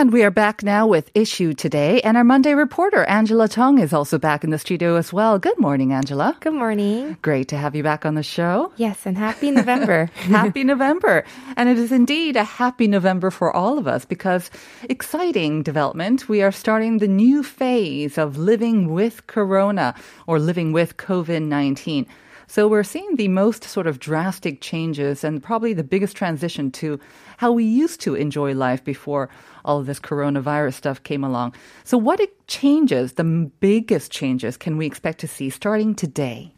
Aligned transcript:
And 0.00 0.14
we 0.14 0.24
are 0.24 0.30
back 0.30 0.62
now 0.62 0.86
with 0.86 1.10
Issue 1.12 1.52
Today. 1.52 2.00
And 2.00 2.16
our 2.16 2.24
Monday 2.24 2.54
reporter, 2.54 3.04
Angela 3.04 3.48
Tong, 3.48 3.78
is 3.78 3.92
also 3.92 4.18
back 4.18 4.42
in 4.42 4.48
the 4.48 4.58
studio 4.58 4.96
as 4.96 5.12
well. 5.12 5.38
Good 5.38 5.58
morning, 5.58 5.92
Angela. 5.92 6.38
Good 6.40 6.54
morning. 6.54 7.18
Great 7.20 7.48
to 7.48 7.58
have 7.58 7.76
you 7.76 7.82
back 7.82 8.06
on 8.06 8.14
the 8.14 8.22
show. 8.22 8.72
Yes, 8.78 9.04
and 9.04 9.18
happy 9.18 9.50
November. 9.50 10.06
happy 10.14 10.64
November. 10.64 11.26
And 11.54 11.68
it 11.68 11.76
is 11.76 11.92
indeed 11.92 12.36
a 12.36 12.44
happy 12.44 12.88
November 12.88 13.30
for 13.30 13.54
all 13.54 13.76
of 13.76 13.86
us 13.86 14.06
because 14.06 14.50
exciting 14.84 15.62
development. 15.62 16.30
We 16.30 16.40
are 16.40 16.50
starting 16.50 16.96
the 16.96 17.06
new 17.06 17.42
phase 17.42 18.16
of 18.16 18.38
living 18.38 18.94
with 18.94 19.26
Corona 19.26 19.94
or 20.26 20.38
living 20.38 20.72
with 20.72 20.96
COVID 20.96 21.42
19. 21.42 22.06
So 22.50 22.66
we're 22.66 22.82
seeing 22.82 23.14
the 23.14 23.28
most 23.28 23.62
sort 23.62 23.86
of 23.86 24.00
drastic 24.00 24.60
changes 24.60 25.22
and 25.22 25.40
probably 25.40 25.72
the 25.72 25.84
biggest 25.84 26.16
transition 26.16 26.72
to 26.72 26.98
how 27.36 27.52
we 27.52 27.62
used 27.62 28.00
to 28.00 28.16
enjoy 28.16 28.54
life 28.54 28.82
before 28.82 29.30
all 29.64 29.78
of 29.78 29.86
this 29.86 30.00
coronavirus 30.00 30.74
stuff 30.74 31.00
came 31.04 31.22
along. 31.22 31.54
So 31.84 31.96
what 31.96 32.20
changes, 32.48 33.12
the 33.12 33.22
biggest 33.60 34.10
changes 34.10 34.56
can 34.56 34.76
we 34.76 34.84
expect 34.84 35.20
to 35.20 35.28
see 35.28 35.48
starting 35.48 35.94
today? 35.94 36.52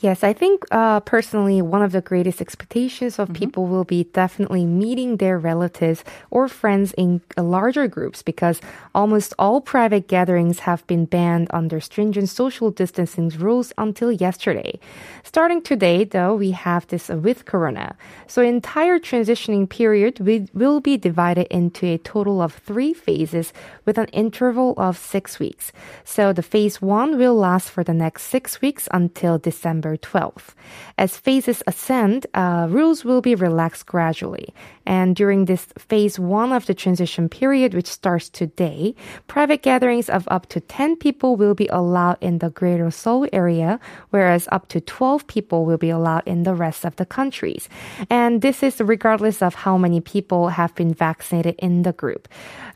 Yes, 0.00 0.22
I 0.22 0.34
think 0.34 0.66
uh, 0.70 1.00
personally, 1.00 1.62
one 1.62 1.80
of 1.80 1.92
the 1.92 2.02
greatest 2.02 2.42
expectations 2.42 3.18
of 3.18 3.28
mm-hmm. 3.28 3.38
people 3.38 3.66
will 3.66 3.84
be 3.84 4.04
definitely 4.04 4.66
meeting 4.66 5.16
their 5.16 5.38
relatives 5.38 6.04
or 6.30 6.48
friends 6.48 6.92
in 6.98 7.22
larger 7.38 7.88
groups 7.88 8.20
because 8.20 8.60
almost 8.94 9.32
all 9.38 9.62
private 9.62 10.06
gatherings 10.06 10.58
have 10.58 10.86
been 10.86 11.06
banned 11.06 11.46
under 11.48 11.80
stringent 11.80 12.28
social 12.28 12.70
distancing 12.70 13.30
rules 13.38 13.72
until 13.78 14.12
yesterday. 14.12 14.78
Starting 15.22 15.62
today, 15.62 16.04
though, 16.04 16.34
we 16.34 16.50
have 16.50 16.86
this 16.88 17.08
with 17.08 17.46
Corona. 17.46 17.96
So, 18.26 18.42
entire 18.42 18.98
transitioning 18.98 19.66
period 19.66 20.20
will 20.52 20.80
be 20.80 20.98
divided 20.98 21.46
into 21.46 21.86
a 21.86 21.96
total 21.96 22.42
of 22.42 22.52
three 22.52 22.92
phases 22.92 23.54
with 23.86 23.96
an 23.96 24.08
interval 24.08 24.74
of 24.76 24.98
six 24.98 25.38
weeks. 25.38 25.72
So, 26.04 26.34
the 26.34 26.42
phase 26.42 26.82
one 26.82 27.16
will 27.16 27.34
last 27.34 27.70
for 27.70 27.82
the 27.82 27.94
next 27.94 28.24
six 28.24 28.60
weeks 28.60 28.90
until 28.92 29.38
December. 29.38 29.85
December 29.86 29.96
12th. 29.96 30.54
As 30.98 31.16
phases 31.16 31.62
ascend, 31.66 32.26
uh, 32.34 32.66
rules 32.70 33.04
will 33.04 33.20
be 33.20 33.34
relaxed 33.34 33.86
gradually. 33.86 34.54
And 34.86 35.16
during 35.16 35.44
this 35.44 35.66
phase 35.78 36.18
one 36.18 36.52
of 36.52 36.66
the 36.66 36.74
transition 36.74 37.28
period, 37.28 37.74
which 37.74 37.86
starts 37.86 38.28
today, 38.28 38.94
private 39.26 39.62
gatherings 39.62 40.08
of 40.08 40.26
up 40.28 40.46
to 40.46 40.60
10 40.60 40.96
people 40.96 41.36
will 41.36 41.54
be 41.54 41.66
allowed 41.68 42.18
in 42.20 42.38
the 42.38 42.50
greater 42.50 42.90
Seoul 42.90 43.26
area, 43.32 43.78
whereas 44.10 44.48
up 44.52 44.68
to 44.68 44.80
12 44.80 45.26
people 45.26 45.64
will 45.64 45.78
be 45.78 45.90
allowed 45.90 46.22
in 46.24 46.44
the 46.44 46.54
rest 46.54 46.84
of 46.84 46.96
the 46.96 47.06
countries. 47.06 47.68
And 48.08 48.42
this 48.42 48.62
is 48.62 48.80
regardless 48.80 49.42
of 49.42 49.54
how 49.54 49.76
many 49.76 50.00
people 50.00 50.48
have 50.48 50.74
been 50.74 50.94
vaccinated 50.94 51.56
in 51.58 51.82
the 51.82 51.92
group. 51.92 52.28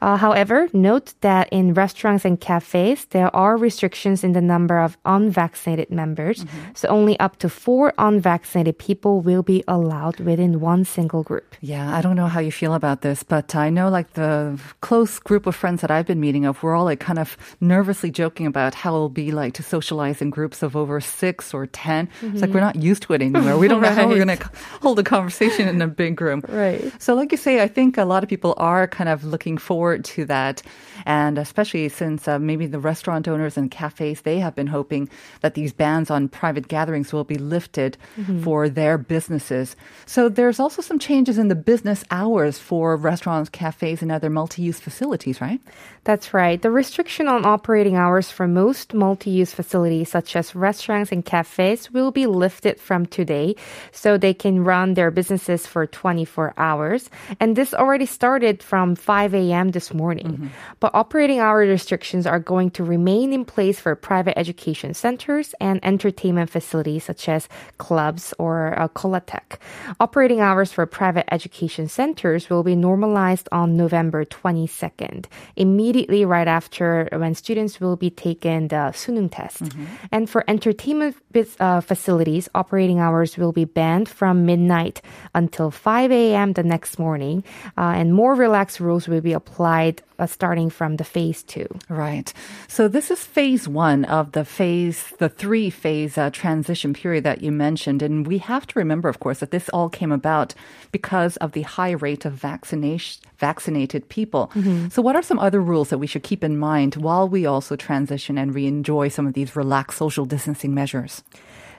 Uh, 0.03 0.17
however, 0.17 0.69
note 0.73 1.15
that 1.21 1.49
in 1.53 1.75
restaurants 1.75 2.25
and 2.25 2.41
cafes, 2.41 3.07
there 3.11 3.35
are 3.35 3.57
restrictions 3.57 4.25
in 4.25 4.33
the 4.33 4.41
number 4.41 4.79
of 4.79 4.99
unvaccinated 5.05 5.91
members. 5.91 6.45
Mm-hmm. 6.45 6.75
So 6.75 6.89
only 7.01 7.19
up 7.19 7.39
to 7.39 7.49
four 7.49 7.95
unvaccinated 7.97 8.77
people 8.79 9.23
will 9.23 9.43
be 9.43 9.65
allowed 9.67 10.21
within 10.21 10.61
one 10.61 10.85
single 10.85 11.23
group. 11.23 11.57
Yeah, 11.63 11.97
I 11.97 12.03
don't 12.03 12.15
know 12.15 12.27
how 12.27 12.41
you 12.41 12.53
feel 12.53 12.75
about 12.75 13.01
this, 13.01 13.23
but 13.23 13.57
I 13.57 13.71
know 13.71 13.89
like 13.89 14.13
the 14.13 14.61
close 14.83 15.19
group 15.19 15.47
of 15.47 15.57
friends 15.57 15.81
that 15.81 15.91
I've 15.91 16.07
been 16.07 16.21
meeting 16.21 16.45
of, 16.45 16.63
we're 16.63 16.77
all 16.77 16.85
like 16.85 17.01
kind 17.01 17.19
of 17.19 17.39
nervously 17.59 18.11
joking 18.11 18.47
about 18.47 18.75
how 18.75 18.95
it'll 18.95 19.09
be 19.09 19.33
like 19.33 19.55
to 19.55 19.63
socialize 19.63 20.21
in 20.21 20.29
groups 20.29 20.63
of 20.63 20.77
over 20.77 21.01
six 21.01 21.55
or 21.55 21.67
10. 21.67 22.07
Mm-hmm. 22.07 22.33
It's 22.33 22.43
like 22.43 22.51
we're 22.51 22.61
not 22.61 22.77
used 22.77 23.03
to 23.05 23.15
it 23.15 23.23
anymore. 23.23 23.57
We 23.57 23.67
don't 23.67 23.81
right. 23.81 23.97
know 23.97 24.03
how 24.03 24.09
we're 24.09 24.23
going 24.23 24.37
to 24.37 24.51
hold 24.83 24.99
a 24.99 25.03
conversation 25.03 25.69
in 25.69 25.81
a 25.81 25.89
big 25.89 26.21
room. 26.21 26.43
Right. 26.49 26.93
So 27.01 27.15
like 27.15 27.33
you 27.33 27.39
say, 27.39 27.63
I 27.63 27.69
think 27.69 27.97
a 27.97 28.05
lot 28.05 28.23
of 28.23 28.29
people 28.29 28.53
are 28.59 28.87
kind 28.87 29.09
of 29.09 29.25
looking 29.25 29.57
forward 29.57 30.05
to 30.17 30.27
that. 30.27 30.61
And 31.07 31.39
especially 31.39 31.89
since 31.89 32.29
uh, 32.29 32.39
maybe 32.39 32.67
the 32.67 32.79
restaurant 32.79 33.27
owners 33.27 33.57
and 33.57 33.71
cafes, 33.71 34.21
they 34.21 34.39
have 34.39 34.55
been 34.55 34.67
hoping 34.67 35.09
that 35.41 35.55
these 35.55 35.73
bans 35.73 36.11
on 36.11 36.29
private 36.29 36.69
gatherings 36.69 36.90
will 37.13 37.25
be 37.25 37.39
lifted 37.39 37.97
mm-hmm. 38.17 38.43
for 38.43 38.69
their 38.69 38.99
businesses. 38.99 39.77
So 40.07 40.29
there's 40.29 40.61
also 40.61 40.83
some 40.83 40.99
changes 40.99 41.39
in 41.39 41.49
the 41.49 41.55
business 41.55 42.05
hours 42.11 42.59
for 42.59 42.97
restaurants, 42.97 43.51
cafes, 43.51 44.03
and 44.03 44.11
other 44.13 44.31
multi-use 44.31 44.81
facilities, 44.81 45.41
right? 45.41 45.61
That's 46.05 46.33
right. 46.33 46.61
The 46.61 46.71
restriction 46.71 47.29
on 47.29 47.45
operating 47.45 47.97
hours 47.97 48.31
for 48.31 48.49
most 48.49 48.95
multi-use 48.95 49.53
facilities, 49.53 50.09
such 50.09 50.35
as 50.35 50.55
restaurants 50.55 51.13
and 51.13 51.25
cafes, 51.25 51.91
will 51.93 52.11
be 52.11 52.27
lifted 52.27 52.81
from 52.81 53.07
today, 53.07 53.55
so 53.93 54.17
they 54.17 54.35
can 54.35 54.65
run 54.65 54.95
their 54.95 55.11
businesses 55.11 55.67
for 55.67 55.87
24 55.87 56.55
hours. 56.57 57.11
And 57.39 57.55
this 57.55 57.75
already 57.75 58.07
started 58.07 58.63
from 58.63 58.97
5 58.97 59.35
a.m. 59.35 59.71
this 59.71 59.93
morning. 59.93 60.27
Mm-hmm. 60.27 60.47
But 60.81 60.95
operating 60.95 61.41
hour 61.41 61.59
restrictions 61.59 62.27
are 62.27 62.41
going 62.41 62.71
to 62.73 62.85
remain 62.85 63.33
in 63.33 63.45
place 63.45 63.79
for 63.79 63.95
private 63.95 64.39
education 64.39 64.95
centers 64.95 65.55
and 65.61 65.79
entertainment 65.85 66.49
facilities, 66.49 66.80
such 66.99 67.29
as 67.29 67.49
clubs 67.79 68.33
or 68.39 68.79
uh, 68.79 68.89
Colatech. 68.89 69.59
Operating 70.01 70.41
hours 70.41 70.73
for 70.73 70.87
private 70.87 71.27
education 71.33 71.89
centers 71.89 72.49
will 72.49 72.63
be 72.63 72.77
normalized 72.77 73.49
on 73.53 73.77
November 73.77 74.25
22nd. 74.25 75.27
Immediately 75.57 75.91
immediately 75.91 76.25
right 76.25 76.49
after 76.49 77.09
when 77.13 77.35
students 77.35 77.81
will 77.81 77.97
be 77.97 78.11
taken 78.11 78.69
the 78.69 78.93
sunung 78.93 79.29
test. 79.31 79.63
Mm-hmm. 79.63 79.85
And 80.13 80.31
for 80.31 80.45
entertainment 80.49 81.17
uh, 81.59 81.81
facilities, 81.81 82.49
operating 82.55 83.01
hours 83.01 83.37
will 83.37 83.53
be 83.53 83.65
banned 83.65 84.09
from 84.09 84.47
midnight 84.47 85.03
until 85.35 85.71
5 85.71 86.13
a.m. 86.13 86.53
the 86.53 86.63
next 86.63 86.99
morning, 86.99 87.45
uh, 87.77 87.95
and 87.97 88.15
more 88.15 88.35
relaxed 88.35 88.81
rules 88.81 89.09
will 89.09 89.21
be 89.21 89.33
applied 89.33 90.03
uh, 90.21 90.27
starting 90.27 90.71
from 90.71 90.97
the 90.97 91.05
phase 91.05 91.43
two. 91.43 91.67
Right. 91.89 92.33
So 92.69 92.87
this 92.87 93.11
is 93.11 93.25
phase 93.25 93.67
one 93.67 94.05
of 94.05 94.33
the 94.33 94.45
phase, 94.45 95.13
the 95.19 95.29
three 95.29 95.71
phase 95.71 96.19
uh, 96.19 96.31
transition 96.31 96.93
period 96.93 97.25
that 97.25 97.43
you 97.43 97.51
mentioned. 97.51 98.03
And 98.03 98.27
we 98.27 98.39
have 98.39 98.67
to 98.69 98.79
remember, 98.79 99.09
of 99.09 99.19
course, 99.19 99.41
that 99.41 99.51
this 99.51 99.69
all 99.71 99.89
came 99.89 100.13
about 100.13 100.55
because 100.93 101.37
of 101.39 101.53
the 101.53 101.63
high 101.63 101.93
rate 101.93 102.25
of 102.25 102.35
vaccination, 102.35 103.23
vaccinated 103.39 104.09
people. 104.09 104.53
Mm-hmm. 104.55 104.89
So 104.89 105.03
what 105.03 105.17
are 105.17 105.23
some 105.23 105.39
other 105.39 105.61
rules 105.61 105.89
that 105.89 105.99
we 105.99 106.07
should 106.07 106.23
keep 106.23 106.45
in 106.45 106.59
mind 106.59 106.97
while 106.97 107.29
we 107.29 107.47
also 107.47 107.75
transition 107.77 108.37
and 108.37 108.55
re-enjoy 108.55 109.09
some 109.09 109.27
of 109.27 109.33
these 109.33 109.57
relaxed 109.57 109.99
social 109.99 110.27
distancing 110.27 110.75
measures? 110.75 111.23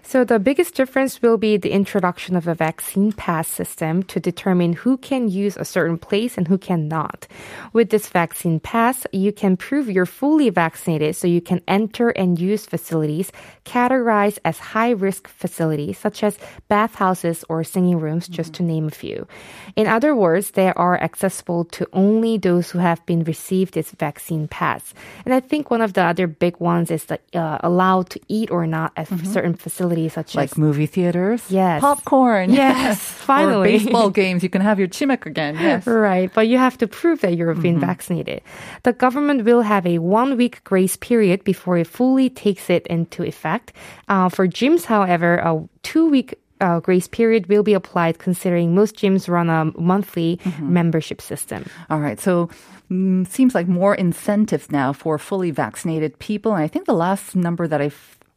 So 0.04 0.26
the 0.26 0.40
biggest 0.40 0.76
difference 0.76 1.22
will 1.22 1.38
be 1.38 1.58
the 1.58 1.72
introduction 1.72 2.36
of 2.36 2.48
a 2.48 2.56
vaccine 2.56 3.12
pass 3.12 3.48
system 3.48 4.04
to 4.04 4.20
determine 4.20 4.74
who 4.74 4.98
can 4.98 5.30
use 5.30 5.56
a 5.56 5.66
certain 5.66 5.98
place 5.98 6.38
and 6.38 6.48
who 6.48 6.58
cannot. 6.58 7.28
With 7.72 7.92
this 7.92 8.10
vaccine 8.10 8.60
pass, 8.60 9.06
you 9.12 9.32
can 9.32 9.58
prove 9.58 9.90
you're 9.90 10.06
fully 10.06 10.50
vaccinated 10.50 11.16
so 11.16 11.28
you 11.28 11.42
can 11.42 11.62
enter 11.68 12.10
and 12.10 12.40
use 12.40 12.66
facilities 12.66 13.32
categorized 13.64 14.40
as 14.44 14.58
high 14.58 14.90
risk 14.90 15.28
facilities 15.28 15.98
such 15.98 16.24
as 16.24 16.38
bathhouses 16.68 17.46
or 17.48 17.64
singing 17.64 18.00
rooms, 18.00 18.26
mm-hmm. 18.26 18.34
just 18.34 18.54
to 18.56 18.64
name 18.64 18.88
a 18.88 18.92
few. 18.92 19.28
In 19.76 19.88
other 19.88 20.16
words, 20.16 20.52
they 20.52 20.74
are 20.74 21.00
accessible 21.00 21.66
to 21.66 21.88
only 21.94 22.38
those 22.38 22.72
who 22.72 22.80
have 22.80 23.06
been 23.06 23.24
received 23.24 23.76
this 23.76 23.92
vaccine 23.92 24.48
pass. 24.48 24.94
And 25.26 25.34
I 25.34 25.40
think 25.40 25.70
one 25.70 25.82
of 25.82 25.94
the 25.94 26.04
other 26.04 26.28
big 26.28 26.60
ones 26.60 26.90
is 26.92 27.06
that 27.06 27.22
uh, 27.34 27.60
allowed 27.62 28.10
to 28.10 28.20
eat 28.28 28.50
or 28.52 28.66
not 28.66 28.92
at 28.98 29.08
mm-hmm. 29.08 29.32
certain 29.32 29.54
facilities 29.54 29.91
facilities 29.92 30.14
such 30.14 30.36
like 30.36 30.52
as 30.52 30.58
movie 30.58 30.86
theaters, 30.86 31.44
yes, 31.50 31.82
popcorn, 31.82 32.52
yes, 32.54 33.00
finally, 33.02 33.76
or 33.76 33.80
baseball 33.80 34.10
games. 34.22 34.44
You 34.44 34.50
can 34.50 34.62
have 34.62 34.80
your 34.80 34.88
chimek 34.88 35.26
again, 35.26 35.56
yes, 35.56 35.88
right. 35.88 36.32
But 36.34 36.48
you 36.48 36.58
have 36.58 36.78
to 36.80 36.88
prove 36.88 37.22
that 37.22 37.38
you've 37.38 37.62
been 37.62 37.76
mm-hmm. 37.76 37.86
vaccinated. 37.86 38.42
The 38.84 38.94
government 38.94 39.46
will 39.46 39.62
have 39.62 39.86
a 39.86 40.00
one 40.00 40.38
week 40.38 40.64
grace 40.64 40.98
period 40.98 41.44
before 41.44 41.78
it 41.78 41.88
fully 41.88 42.30
takes 42.30 42.70
it 42.70 42.88
into 42.88 43.24
effect. 43.24 43.74
Uh, 44.08 44.30
for 44.30 44.48
gyms, 44.48 44.86
however, 44.86 45.38
a 45.38 45.68
two 45.84 46.10
week 46.10 46.36
uh, 46.60 46.80
grace 46.80 47.08
period 47.08 47.48
will 47.48 47.64
be 47.64 47.74
applied 47.74 48.20
considering 48.20 48.76
most 48.76 48.96
gyms 48.96 49.28
run 49.28 49.50
a 49.50 49.66
monthly 49.80 50.38
mm-hmm. 50.38 50.74
membership 50.74 51.20
system. 51.20 51.66
All 51.90 52.00
right. 52.00 52.20
So 52.20 52.50
mm, 52.92 53.28
seems 53.28 53.56
like 53.56 53.68
more 53.68 53.96
incentives 53.96 54.72
now 54.72 54.94
for 54.94 55.18
fully 55.18 55.50
vaccinated 55.50 56.20
people. 56.20 56.54
And 56.54 56.64
I 56.64 56.68
think 56.68 56.86
the 56.86 56.94
last 56.94 57.36
number 57.36 57.68
that 57.68 57.82
I 57.82 57.90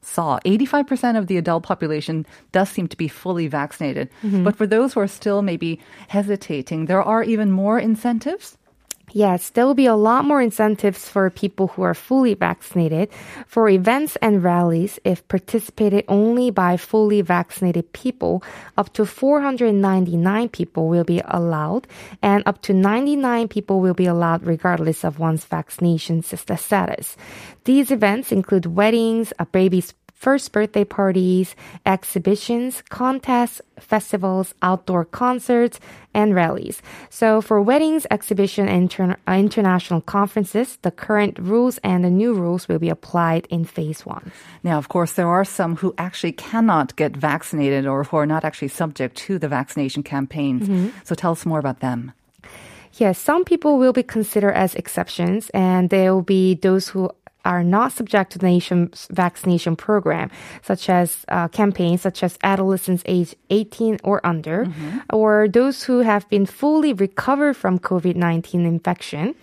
saw. 0.05 0.39
85% 0.45 1.19
of 1.19 1.27
the 1.27 1.37
adult 1.37 1.63
population 1.63 2.27
does 2.53 2.69
seem 2.69 2.89
to 2.89 2.97
be 2.97 3.09
fully 3.09 3.47
vaccinated. 3.47 4.11
Mm-hmm. 4.23 4.45
But 4.45 4.57
for 4.57 4.67
those 4.67 4.95
who 4.95 5.01
are 5.01 5.09
still 5.09 5.43
maybe 5.43 5.81
hesitating, 6.09 6.87
there 6.87 7.03
are 7.03 7.23
even 7.25 7.51
more 7.51 7.79
incentives. 7.79 8.57
Yes, 9.15 9.51
there 9.51 9.65
will 9.65 9.79
be 9.79 9.87
a 9.87 9.95
lot 9.95 10.25
more 10.25 10.43
incentives 10.43 11.09
for 11.09 11.31
people 11.31 11.69
who 11.69 11.83
are 11.83 11.95
fully 11.95 12.35
vaccinated. 12.35 13.11
For 13.47 13.69
events 13.69 14.17
and 14.17 14.43
rallies, 14.43 14.99
if 15.05 15.23
participated 15.29 16.05
only 16.09 16.51
by 16.51 16.77
fully 16.77 17.23
vaccinated 17.23 17.93
people, 17.93 18.43
up 18.77 18.93
to 18.95 19.07
499 19.07 20.49
people 20.49 20.89
will 20.89 21.05
be 21.05 21.23
allowed, 21.27 21.87
and 22.23 22.43
up 22.45 22.61
to 22.63 22.75
99 22.75 23.47
people 23.47 23.79
will 23.79 23.95
be 23.95 24.07
allowed 24.07 24.43
regardless 24.43 25.05
of 25.05 25.21
one's 25.21 25.45
vaccination 25.45 26.21
status. 26.25 27.17
These 27.67 27.93
events 27.93 28.33
include 28.33 28.67
weddings, 28.67 29.33
a 29.39 29.47
baby's 29.47 29.95
first 30.25 30.53
birthday 30.53 30.85
parties, 30.85 31.55
exhibitions, 31.85 32.83
contests, 32.89 33.61
festivals, 33.79 34.55
outdoor 34.63 35.05
concerts, 35.05 35.79
and 36.15 36.35
rallies. 36.35 36.81
So 37.11 37.43
for 37.43 37.61
weddings, 37.61 38.07
exhibition, 38.11 38.67
and 38.67 38.89
inter- 38.89 39.21
uh, 39.29 39.33
international 39.33 40.01
conferences, 40.01 40.79
the 40.81 40.91
current 40.91 41.37
rules 41.39 41.77
and 41.85 42.03
the 42.03 42.11
new 42.11 42.33
rules 42.33 42.69
will 42.69 42.79
be 42.79 42.89
applied 42.89 43.45
in 43.51 43.67
phase 43.67 44.07
one. 44.07 44.33
Now, 44.63 44.79
of 44.79 44.89
course, 44.89 45.13
there 45.13 45.29
are 45.29 45.45
some 45.45 45.77
who 45.77 45.93
actually 45.99 46.33
cannot 46.33 46.97
get 46.97 47.13
vaccinated 47.15 47.85
or 47.85 48.05
who 48.05 48.17
are 48.17 48.27
not 48.27 48.45
actually 48.45 48.73
subject 48.73 49.17
to 49.29 49.39
the 49.39 49.49
vaccination 49.49 50.03
campaigns. 50.03 50.65
So 51.05 51.15
tell 51.15 51.33
us 51.33 51.45
more 51.45 51.59
about 51.59 51.81
them. 51.81 52.13
Yes, 52.95 53.19
some 53.19 53.45
people 53.45 53.77
will 53.77 53.93
be 53.93 54.05
considered 54.05 54.55
as 54.55 54.75
exceptions, 54.75 55.51
and 55.51 55.91
there 55.91 56.15
will 56.15 56.23
be 56.23 56.55
those 56.55 56.89
who 56.89 57.11
are 57.45 57.63
not 57.65 57.93
subject 57.93 58.33
to 58.33 58.39
the 58.39 58.47
nation's 58.47 59.09
vaccination 59.11 59.77
program, 59.77 60.31
such 60.63 60.89
as 60.89 61.25
uh, 61.29 61.49
campaigns 61.49 62.03
such 62.03 62.23
as 62.23 62.39
adolescents 62.43 63.03
age 63.07 63.35
18 63.51 63.99
or 64.05 64.25
under, 64.27 64.67
or 65.13 65.49
those 65.49 65.83
who 65.85 66.01
have 66.01 66.29
been 66.29 66.47
fully 66.47 66.93
recovered 66.93 67.55
from 67.57 67.79
COVID 67.79 68.17
19 68.17 68.67
infection. 68.67 69.35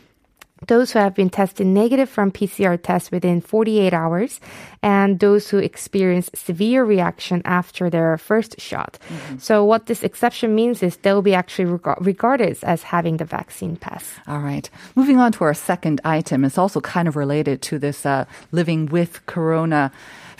Those 0.67 0.91
who 0.91 0.99
have 0.99 1.15
been 1.15 1.29
tested 1.29 1.65
negative 1.65 2.07
from 2.07 2.31
PCR 2.31 2.81
tests 2.81 3.09
within 3.11 3.41
48 3.41 3.93
hours, 3.93 4.39
and 4.83 5.19
those 5.19 5.49
who 5.49 5.57
experience 5.57 6.29
severe 6.35 6.85
reaction 6.85 7.41
after 7.45 7.89
their 7.89 8.17
first 8.17 8.61
shot. 8.61 8.99
So, 9.39 9.65
what 9.65 9.87
this 9.87 10.03
exception 10.03 10.53
means 10.53 10.83
is 10.83 10.97
they'll 10.97 11.21
be 11.23 11.33
actually 11.33 11.65
reg- 11.65 12.01
regarded 12.01 12.57
as 12.63 12.83
having 12.83 13.17
the 13.17 13.25
vaccine 13.25 13.75
pass. 13.75 14.05
All 14.27 14.39
right. 14.39 14.69
Moving 14.95 15.17
on 15.17 15.31
to 15.33 15.43
our 15.45 15.53
second 15.53 15.99
item. 16.05 16.45
It's 16.45 16.57
also 16.57 16.79
kind 16.79 17.07
of 17.07 17.15
related 17.15 17.61
to 17.63 17.79
this 17.79 18.05
uh, 18.05 18.25
living 18.51 18.85
with 18.85 19.25
corona 19.25 19.91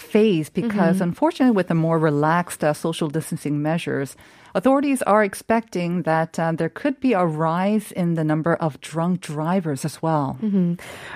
phase 0.02 0.50
because 0.50 1.00
unfortunately 1.02 1.56
with 1.56 1.68
the 1.68 1.76
more 1.76 2.00
relaxed 2.00 2.64
uh, 2.64 2.74
social 2.74 3.08
distancing 3.10 3.62
measures, 3.62 4.16
authorities 4.56 5.02
are 5.04 5.24
expecting 5.24 6.04
that 6.04 6.38
uh, 6.40 6.52
there 6.52 6.70
could 6.70 7.00
be 7.00 7.14
a 7.14 7.26
rise 7.26 7.92
in 7.92 8.16
the 8.16 8.24
number 8.24 8.56
of 8.56 8.80
drunk 8.82 9.22
drivers 9.22 9.86
as 9.86 10.02
well. 10.02 10.38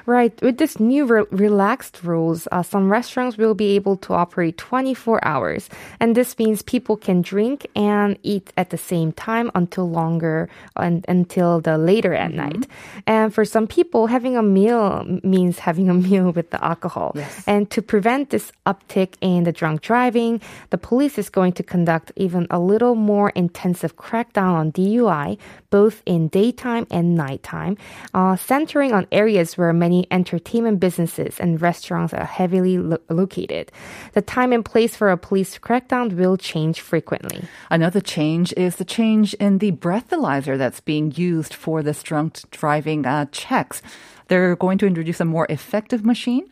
Right. 0.05 0.33
With 0.41 0.57
this 0.57 0.79
new 0.79 1.05
re- 1.05 1.25
relaxed 1.31 2.03
rules, 2.03 2.47
uh, 2.51 2.63
some 2.63 2.89
restaurants 2.91 3.37
will 3.37 3.55
be 3.55 3.75
able 3.75 3.97
to 3.97 4.13
operate 4.13 4.57
24 4.57 5.25
hours. 5.25 5.69
And 5.99 6.15
this 6.15 6.37
means 6.37 6.61
people 6.61 6.97
can 6.97 7.21
drink 7.21 7.67
and 7.75 8.17
eat 8.23 8.53
at 8.57 8.69
the 8.69 8.77
same 8.77 9.11
time 9.11 9.51
until 9.55 9.89
longer 9.89 10.49
and 10.75 11.05
until 11.07 11.59
the 11.61 11.77
later 11.77 12.13
at 12.13 12.33
night. 12.33 12.67
And 13.07 13.33
for 13.33 13.45
some 13.45 13.67
people, 13.67 14.07
having 14.07 14.37
a 14.37 14.43
meal 14.43 15.03
means 15.23 15.59
having 15.59 15.89
a 15.89 15.93
meal 16.07 16.31
with 16.31 16.51
the 16.51 16.63
alcohol. 16.63 17.11
Yes. 17.15 17.43
And 17.47 17.69
to 17.71 17.81
prevent 17.81 18.29
this 18.29 18.51
uptick 18.75 19.15
in 19.21 19.43
the 19.43 19.51
drunk 19.51 19.81
driving, 19.81 20.41
the 20.69 20.77
police 20.77 21.17
is 21.17 21.29
going 21.29 21.53
to 21.53 21.63
conduct 21.63 22.11
even 22.15 22.47
a 22.49 22.59
little 22.59 22.95
more 22.95 23.29
intensive 23.31 23.97
crackdown 23.97 24.53
on 24.53 24.71
DUI, 24.71 25.37
both 25.69 26.01
in 26.05 26.27
daytime 26.27 26.87
and 26.91 27.15
nighttime, 27.15 27.77
uh, 28.13 28.35
centering 28.35 28.93
on 28.93 29.07
areas 29.11 29.57
where 29.57 29.73
many 29.73 30.07
entertainment 30.11 30.79
businesses 30.79 31.39
and 31.39 31.61
restaurants 31.61 32.13
are 32.13 32.25
heavily 32.25 32.77
lo- 32.77 32.97
located. 33.09 33.71
The 34.13 34.21
time 34.21 34.51
and 34.53 34.63
place 34.63 34.95
for 34.95 35.09
a 35.09 35.17
police 35.17 35.57
crackdown 35.57 36.13
will 36.13 36.37
change 36.37 36.81
frequently. 36.81 37.43
Another 37.69 38.01
change 38.01 38.53
is 38.53 38.75
the 38.75 38.85
change 38.85 39.33
in 39.35 39.59
the 39.59 39.71
breathalyzer 39.71 40.57
that's 40.57 40.79
being 40.79 41.13
used 41.15 41.53
for 41.53 41.83
this 41.83 42.03
drunk 42.03 42.39
driving 42.51 43.05
uh, 43.05 43.25
checks. 43.31 43.81
They're 44.27 44.55
going 44.55 44.77
to 44.79 44.87
introduce 44.87 45.19
a 45.19 45.25
more 45.25 45.45
effective 45.49 46.03
machine. 46.03 46.49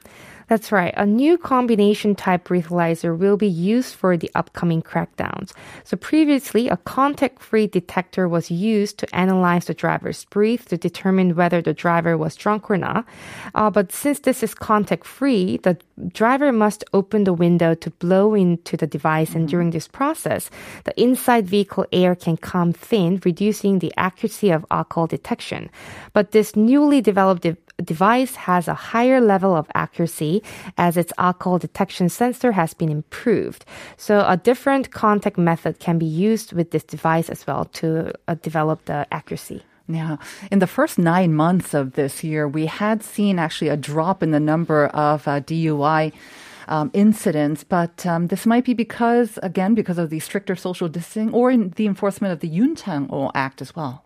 That's 0.53 0.71
right. 0.71 0.93
A 0.97 1.05
new 1.07 1.39
combination 1.39 2.13
type 2.13 2.47
breathalyzer 2.47 3.17
will 3.17 3.37
be 3.37 3.47
used 3.47 3.95
for 3.95 4.15
the 4.15 4.29
upcoming 4.35 4.83
crackdowns. 4.83 5.51
So 5.83 5.97
previously, 5.97 6.69
a 6.69 6.77
contact-free 6.77 7.73
detector 7.73 8.29
was 8.29 8.51
used 8.51 8.99
to 8.99 9.15
analyze 9.15 9.65
the 9.65 9.73
driver's 9.73 10.25
breath 10.25 10.69
to 10.69 10.77
determine 10.77 11.35
whether 11.35 11.59
the 11.59 11.73
driver 11.73 12.19
was 12.19 12.35
drunk 12.35 12.69
or 12.69 12.77
not. 12.77 13.03
Uh, 13.55 13.71
but 13.71 13.91
since 13.91 14.19
this 14.19 14.43
is 14.43 14.53
contact-free, 14.53 15.57
the 15.63 15.75
driver 16.09 16.51
must 16.51 16.83
open 16.93 17.23
the 17.23 17.33
window 17.33 17.73
to 17.73 17.89
blow 17.89 18.35
into 18.35 18.77
the 18.77 18.85
device, 18.85 19.33
and 19.33 19.49
during 19.49 19.71
this 19.71 19.87
process, 19.87 20.51
the 20.83 20.93
inside 21.01 21.47
vehicle 21.47 21.87
air 21.91 22.13
can 22.13 22.37
come 22.37 22.73
thin, 22.73 23.19
reducing 23.25 23.79
the 23.79 23.91
accuracy 23.97 24.51
of 24.51 24.67
alcohol 24.69 25.07
detection. 25.07 25.71
But 26.13 26.29
this 26.29 26.55
newly 26.55 27.01
developed 27.01 27.41
de- 27.41 27.57
device 27.83 28.35
has 28.35 28.67
a 28.67 28.73
higher 28.73 29.19
level 29.19 29.55
of 29.55 29.67
accuracy 29.75 30.41
as 30.77 30.97
its 30.97 31.13
alcohol 31.17 31.59
detection 31.59 32.09
sensor 32.09 32.51
has 32.53 32.73
been 32.73 32.89
improved. 32.89 33.65
So 33.97 34.25
a 34.27 34.37
different 34.37 34.91
contact 34.91 35.37
method 35.37 35.79
can 35.79 35.97
be 35.97 36.05
used 36.05 36.53
with 36.53 36.71
this 36.71 36.83
device 36.83 37.29
as 37.29 37.45
well 37.45 37.65
to 37.65 38.13
uh, 38.27 38.35
develop 38.35 38.85
the 38.85 39.07
accuracy. 39.11 39.63
Yeah. 39.87 40.17
In 40.51 40.59
the 40.59 40.67
first 40.67 40.97
nine 40.97 41.33
months 41.33 41.73
of 41.73 41.93
this 41.93 42.23
year, 42.23 42.47
we 42.47 42.67
had 42.67 43.03
seen 43.03 43.37
actually 43.37 43.69
a 43.69 43.77
drop 43.77 44.23
in 44.23 44.31
the 44.31 44.39
number 44.39 44.87
of 44.87 45.27
uh, 45.27 45.41
DUI. 45.41 46.13
Um, 46.65 46.91
incidents, 46.93 47.65
but 47.65 48.05
um, 48.05 48.27
this 48.27 48.45
might 48.45 48.63
be 48.63 48.73
because, 48.73 49.37
again, 49.43 49.75
because 49.75 49.97
of 49.97 50.09
the 50.09 50.21
stricter 50.21 50.55
social 50.55 50.87
distancing 50.87 51.33
or 51.33 51.51
in 51.51 51.71
the 51.75 51.85
enforcement 51.85 52.31
of 52.31 52.39
the 52.39 52.47
Yuntang 52.49 53.31
Act 53.35 53.61
as 53.61 53.75
well. 53.75 54.05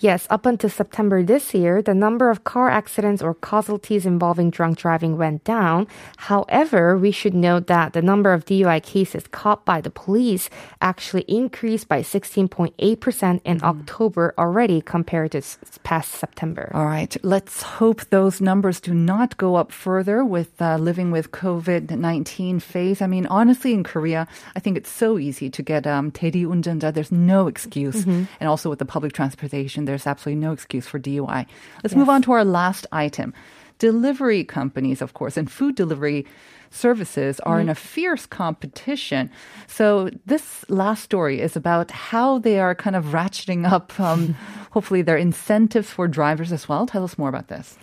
Yes, 0.00 0.28
up 0.30 0.46
until 0.46 0.70
September 0.70 1.24
this 1.24 1.52
year, 1.52 1.82
the 1.82 1.92
number 1.92 2.30
of 2.30 2.44
car 2.44 2.70
accidents 2.70 3.20
or 3.20 3.34
casualties 3.34 4.06
involving 4.06 4.48
drunk 4.48 4.78
driving 4.78 5.18
went 5.18 5.42
down. 5.42 5.88
However, 6.30 6.96
we 6.96 7.10
should 7.10 7.34
note 7.34 7.66
that 7.66 7.94
the 7.94 8.00
number 8.02 8.32
of 8.32 8.44
DUI 8.44 8.80
cases 8.80 9.26
caught 9.32 9.64
by 9.64 9.80
the 9.80 9.90
police 9.90 10.48
actually 10.80 11.22
increased 11.26 11.88
by 11.88 12.02
16.8% 12.02 13.40
in 13.44 13.58
October 13.64 14.34
already 14.38 14.80
compared 14.80 15.32
to 15.32 15.38
s- 15.38 15.58
past 15.82 16.12
September. 16.12 16.70
All 16.74 16.86
right. 16.86 17.16
Let's 17.24 17.62
hope 17.62 18.04
those 18.10 18.40
numbers 18.40 18.78
do 18.80 18.94
not 18.94 19.36
go 19.36 19.56
up 19.56 19.72
further 19.72 20.24
with 20.24 20.62
uh, 20.62 20.76
living 20.76 21.10
with 21.10 21.32
COVID 21.32 21.90
19 21.90 22.60
phase. 22.60 23.02
I 23.02 23.08
mean, 23.08 23.26
honestly, 23.26 23.72
in 23.74 23.82
Korea, 23.82 24.28
I 24.54 24.60
think 24.60 24.76
it's 24.76 24.90
so 24.90 25.18
easy 25.18 25.50
to 25.50 25.60
get 25.62 25.88
um, 25.88 26.12
대리 26.12 26.44
운전자. 26.46 26.92
There's 26.94 27.10
no 27.10 27.48
excuse. 27.48 28.04
And 28.06 28.48
also 28.48 28.70
with 28.70 28.78
the 28.78 28.84
public 28.86 29.12
transportation, 29.12 29.48
there's 29.53 30.07
absolutely 30.07 30.41
no 30.41 30.51
excuse 30.51 30.87
for 30.87 30.99
DUI. 30.99 31.45
Let's 31.83 31.95
move 31.95 32.09
on 32.09 32.21
to 32.23 32.31
our 32.31 32.45
last 32.45 32.87
item. 32.91 33.33
Delivery 33.79 34.43
companies, 34.43 35.01
of 35.01 35.13
course, 35.13 35.37
and 35.37 35.51
food 35.51 35.75
delivery 35.75 36.25
services 36.73 37.39
are 37.41 37.59
in 37.59 37.69
a 37.69 37.75
fierce 37.75 38.25
competition. 38.25 39.29
So 39.67 40.09
this 40.25 40.65
last 40.69 41.03
story 41.03 41.39
is 41.39 41.55
about 41.55 41.91
how 41.91 42.39
they 42.39 42.59
are 42.59 42.73
kind 42.75 42.95
of 42.95 43.05
ratcheting 43.05 43.69
up, 43.69 43.99
um, 43.99 44.35
hopefully, 44.71 45.01
their 45.01 45.17
incentives 45.17 45.89
for 45.89 46.07
drivers 46.07 46.51
as 46.51 46.67
well. 46.67 46.85
Tell 46.85 47.03
us 47.03 47.17
more 47.17 47.29
about 47.29 47.47
this. 47.47 47.77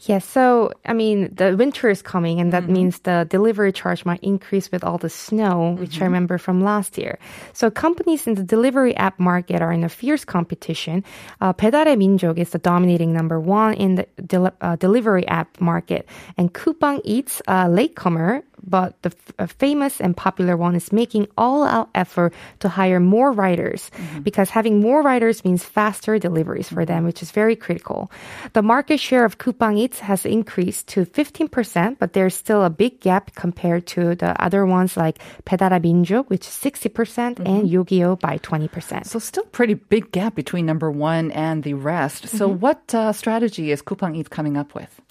Yes, 0.00 0.24
so 0.24 0.72
I 0.84 0.92
mean, 0.92 1.32
the 1.34 1.56
winter 1.56 1.88
is 1.88 2.02
coming, 2.02 2.40
and 2.40 2.52
that 2.52 2.68
means 2.68 2.98
the 3.00 3.26
delivery 3.30 3.72
charge 3.72 4.04
might 4.04 4.20
increase 4.22 4.70
with 4.70 4.84
all 4.84 4.98
the 4.98 5.08
snow, 5.08 5.76
which 5.78 6.00
I 6.00 6.04
remember 6.04 6.36
from 6.36 6.62
last 6.62 6.98
year. 6.98 7.18
So 7.54 7.70
companies 7.70 8.26
in 8.26 8.34
the 8.34 8.42
delivery 8.44 8.94
app 8.96 9.18
market 9.18 9.62
are 9.62 9.72
in 9.72 9.82
a 9.82 9.88
fierce 9.88 10.24
competition. 10.24 11.04
Uh, 11.40 11.54
배달의 11.54 11.96
민족 11.96 12.38
is 12.38 12.50
the 12.50 12.58
dominating 12.58 13.14
number 13.14 13.40
one 13.40 13.74
in 13.74 13.94
the 13.94 14.06
del- 14.26 14.52
uh, 14.60 14.76
delivery 14.76 15.26
app 15.26 15.58
market, 15.60 16.06
and 16.36 16.52
Coupang 16.52 17.00
Eats, 17.04 17.40
a 17.48 17.68
latecomer, 17.68 18.42
but 18.69 19.01
the 19.01 19.11
famous 19.47 19.99
and 19.99 20.15
popular 20.15 20.55
one 20.55 20.75
is 20.75 20.91
making 20.91 21.27
all 21.37 21.63
out 21.63 21.89
effort 21.95 22.33
to 22.59 22.69
hire 22.69 22.99
more 22.99 23.31
writers 23.31 23.89
mm-hmm. 23.95 24.21
because 24.21 24.49
having 24.49 24.79
more 24.79 25.01
writers 25.01 25.43
means 25.43 25.63
faster 25.63 26.19
deliveries 26.19 26.69
for 26.69 26.85
them, 26.85 27.03
which 27.05 27.21
is 27.21 27.31
very 27.31 27.55
critical. 27.55 28.11
The 28.53 28.61
market 28.61 28.99
share 28.99 29.25
of 29.25 29.37
Coupang 29.37 29.77
Eats 29.77 29.99
has 29.99 30.25
increased 30.25 30.87
to 30.89 31.05
15%, 31.05 31.97
but 31.99 32.13
there's 32.13 32.35
still 32.35 32.63
a 32.63 32.69
big 32.69 32.99
gap 32.99 33.33
compared 33.35 33.87
to 33.87 34.15
the 34.15 34.39
other 34.41 34.65
ones 34.65 34.95
like 34.95 35.19
Pedara 35.45 35.79
which 36.27 36.47
is 36.47 36.53
60%, 36.53 36.93
percent 36.93 37.37
mm-hmm. 37.37 37.47
and 37.47 37.69
Yogiyo 37.69 38.19
by 38.19 38.37
20%. 38.37 39.05
So 39.05 39.19
still 39.19 39.45
pretty 39.45 39.73
big 39.73 40.11
gap 40.11 40.35
between 40.35 40.65
number 40.65 40.91
one 40.91 41.31
and 41.31 41.63
the 41.63 41.73
rest. 41.73 42.27
So 42.27 42.49
mm-hmm. 42.49 42.59
what 42.59 42.93
uh, 42.93 43.13
strategy 43.13 43.71
is 43.71 43.81
Coupang 43.81 44.15
Eats 44.17 44.29
coming 44.29 44.57
up 44.57 44.75
with? 44.75 45.01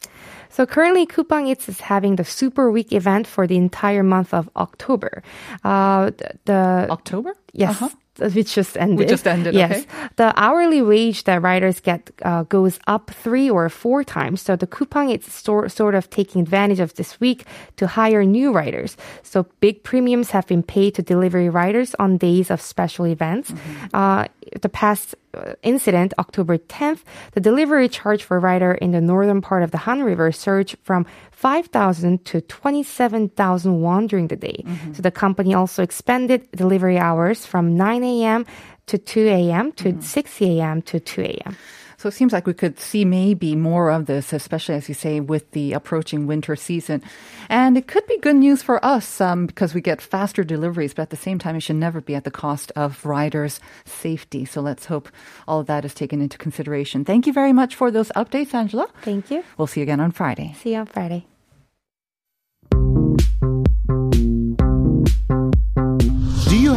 So 0.51 0.67
currently, 0.67 1.07
Coupang 1.07 1.49
Eats 1.49 1.69
is 1.69 1.81
having 1.81 2.17
the 2.17 2.25
Super 2.25 2.71
Week 2.71 2.93
event 2.93 3.27
for 3.27 3.47
the 3.47 3.57
entire 3.57 4.03
month 4.03 4.33
of 4.35 4.49
October. 4.57 5.23
Uh, 5.65 6.11
the, 6.45 6.87
October? 6.91 7.35
Yes. 7.53 7.81
Uh-huh. 7.83 7.91
Which 8.19 8.55
just 8.55 8.77
ended. 8.77 8.99
Which 8.99 9.09
just 9.09 9.27
ended, 9.27 9.55
Yes. 9.55 9.71
okay. 9.73 9.87
The 10.17 10.33
hourly 10.37 10.83
wage 10.83 11.25
that 11.25 11.43
riders 11.43 11.81
get 11.81 12.11
uh, 12.23 12.43
goes 12.45 12.79
up 12.87 13.11
three 13.11 13.49
or 13.51 13.69
four 13.69 14.05
times. 14.05 14.43
So 14.43 14.57
the 14.57 14.67
Coupang 14.67 15.11
is 15.17 15.25
sort, 15.33 15.71
sort 15.73 15.95
of 15.95 16.11
taking 16.11 16.43
advantage 16.43 16.81
of 16.81 16.95
this 16.95 17.21
week 17.21 17.45
to 17.77 17.87
hire 17.87 18.25
new 18.25 18.53
riders. 18.53 18.97
So 19.23 19.47
big 19.61 19.83
premiums 19.83 20.31
have 20.31 20.47
been 20.47 20.63
paid 20.63 20.95
to 20.97 21.03
delivery 21.03 21.49
riders 21.49 21.95
on 21.99 22.19
days 22.19 22.51
of 22.51 22.61
special 22.61 23.07
events. 23.07 23.53
Uh, 23.95 24.27
the 24.63 24.69
past 24.69 25.15
uh, 25.35 25.53
incident, 25.63 26.15
October 26.19 26.57
10th, 26.59 27.01
the 27.33 27.41
delivery 27.41 27.89
charge 27.89 28.23
for 28.25 28.41
rider 28.41 28.73
in 28.73 28.93
the 28.93 29.01
northern 29.01 29.41
part 29.43 29.63
of 29.63 29.71
the 29.71 29.79
Han 29.79 30.03
River 30.03 30.33
surged 30.33 30.77
from 30.83 31.05
5,000 31.33 32.25
to 32.25 32.41
27,000 32.41 33.81
won 33.81 34.07
during 34.07 34.29
the 34.29 34.37
day. 34.37 34.65
So 34.95 35.03
the 35.03 35.11
company 35.11 35.55
also 35.55 35.83
expanded 35.83 36.49
delivery 36.53 36.99
hours 36.99 37.47
from 37.47 37.77
9 37.77 38.03
a.m. 38.09 38.47
to 38.87 38.99
2 38.99 39.27
a.m. 39.29 39.73
to 39.73 40.01
6 40.01 40.43
a.m. 40.43 40.83
to 40.83 41.01
2 41.01 41.23
a.m. 41.23 41.57
So 41.99 42.09
it 42.09 42.13
seems 42.13 42.33
like 42.33 42.47
we 42.47 42.55
could 42.55 42.79
see 42.79 43.05
maybe 43.05 43.57
more 43.57 43.91
of 43.91 44.07
this, 44.07 44.33
especially 44.33 44.77
as 44.77 44.89
you 44.89 44.95
say, 44.95 45.19
with 45.19 45.51
the 45.51 45.73
approaching 45.73 46.29
winter 46.29 46.55
season. 46.55 47.03
And 47.49 47.77
it 47.77 47.89
could 47.89 48.07
be 48.07 48.17
good 48.19 48.37
news 48.37 48.63
for 48.63 48.83
us 48.85 49.21
um, 49.21 49.47
because 49.47 49.75
we 49.75 49.81
get 49.81 50.01
faster 50.01 50.45
deliveries, 50.45 50.95
but 50.95 51.03
at 51.03 51.11
the 51.11 51.17
same 51.17 51.41
time, 51.41 51.57
it 51.57 51.61
should 51.61 51.75
never 51.75 52.01
be 52.01 52.15
at 52.15 52.23
the 52.23 52.31
cost 52.31 52.71
of 52.77 53.05
riders' 53.05 53.59
safety. 53.85 54.45
So 54.45 54.61
let's 54.61 54.87
hope 54.87 55.09
all 55.49 55.59
of 55.59 55.67
that 55.67 55.85
is 55.85 55.93
taken 55.93 56.21
into 56.21 56.39
consideration. 56.39 57.05
Thank 57.05 57.27
you 57.27 57.33
very 57.33 57.53
much 57.53 57.75
for 57.75 57.91
those 57.91 58.11
updates, 58.15 58.55
Angela. 58.55 58.87
Thank 59.03 59.33
you. 59.33 59.43
We'll 59.57 59.67
see 59.67 59.81
you 59.81 59.83
again 59.83 59.99
on 59.99 60.13
Friday. 60.13 60.55
See 60.63 60.75
you 60.75 60.79
on 60.79 60.87
Friday. 60.87 61.27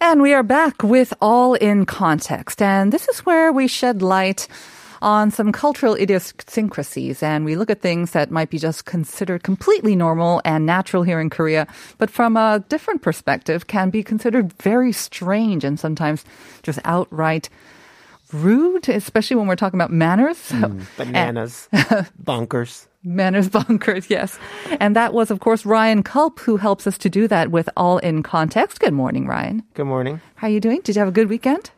And 0.00 0.22
we 0.22 0.32
are 0.32 0.44
back 0.44 0.82
with 0.82 1.12
All 1.20 1.54
in 1.54 1.84
Context. 1.84 2.62
And 2.62 2.92
this 2.92 3.08
is 3.08 3.26
where 3.26 3.52
we 3.52 3.66
shed 3.66 4.00
light 4.00 4.46
on 5.02 5.30
some 5.30 5.52
cultural 5.52 5.94
idiosyncrasies 5.94 7.22
and 7.22 7.44
we 7.44 7.54
look 7.54 7.70
at 7.70 7.80
things 7.80 8.10
that 8.12 8.30
might 8.30 8.50
be 8.50 8.58
just 8.58 8.84
considered 8.84 9.44
completely 9.44 9.94
normal 9.94 10.42
and 10.44 10.66
natural 10.66 11.04
here 11.04 11.20
in 11.20 11.30
Korea, 11.30 11.68
but 11.98 12.10
from 12.10 12.36
a 12.36 12.64
different 12.68 13.00
perspective 13.00 13.68
can 13.68 13.90
be 13.90 14.02
considered 14.02 14.52
very 14.54 14.90
strange 14.90 15.62
and 15.62 15.78
sometimes 15.78 16.24
just 16.64 16.80
outright 16.84 17.48
rude, 18.32 18.88
especially 18.88 19.36
when 19.36 19.46
we're 19.46 19.54
talking 19.54 19.78
about 19.78 19.92
manners. 19.92 20.50
Mm, 20.50 20.84
bananas, 20.96 21.68
bonkers. 21.72 22.87
Manners 23.04 23.48
bunkers, 23.48 24.10
yes. 24.10 24.38
And 24.80 24.96
that 24.96 25.12
was, 25.14 25.30
of 25.30 25.38
course, 25.40 25.64
Ryan 25.64 26.02
Culp 26.02 26.40
who 26.40 26.56
helps 26.56 26.86
us 26.86 26.98
to 26.98 27.08
do 27.08 27.28
that 27.28 27.50
with 27.50 27.68
All 27.76 27.98
in 27.98 28.22
Context. 28.22 28.80
Good 28.80 28.92
morning, 28.92 29.26
Ryan. 29.26 29.62
Good 29.74 29.86
morning. 29.86 30.20
How 30.34 30.48
are 30.48 30.50
you 30.50 30.60
doing? 30.60 30.80
Did 30.82 30.96
you 30.96 31.00
have 31.00 31.08
a 31.08 31.12
good 31.12 31.28
weekend? 31.28 31.70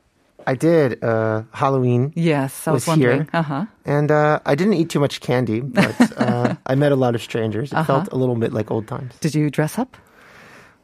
I 0.46 0.54
did 0.54 1.04
uh, 1.04 1.42
Halloween, 1.52 2.12
Yes, 2.16 2.66
I 2.66 2.72
was, 2.72 2.82
Was 2.82 2.88
wondering. 2.88 3.18
here. 3.20 3.28
Uh 3.34 3.42
huh. 3.42 3.66
and 3.84 4.10
uh, 4.10 4.40
I 4.46 4.54
didn't 4.54 4.72
eat 4.74 4.88
too 4.88 4.98
much 4.98 5.20
candy, 5.20 5.60
but 5.60 5.94
uh, 6.18 6.54
I 6.66 6.74
met 6.74 6.92
a 6.92 6.96
lot 6.96 7.14
of 7.14 7.20
strangers. 7.22 7.72
It 7.72 7.76
Uh-huh. 7.76 7.84
felt 7.98 8.08
a 8.12 8.16
little 8.16 8.34
bit 8.36 8.52
like 8.54 8.70
old 8.70 8.88
times. 8.88 9.12
Did 9.20 9.34
you 9.34 9.50
dress 9.50 9.78
up? 9.78 9.98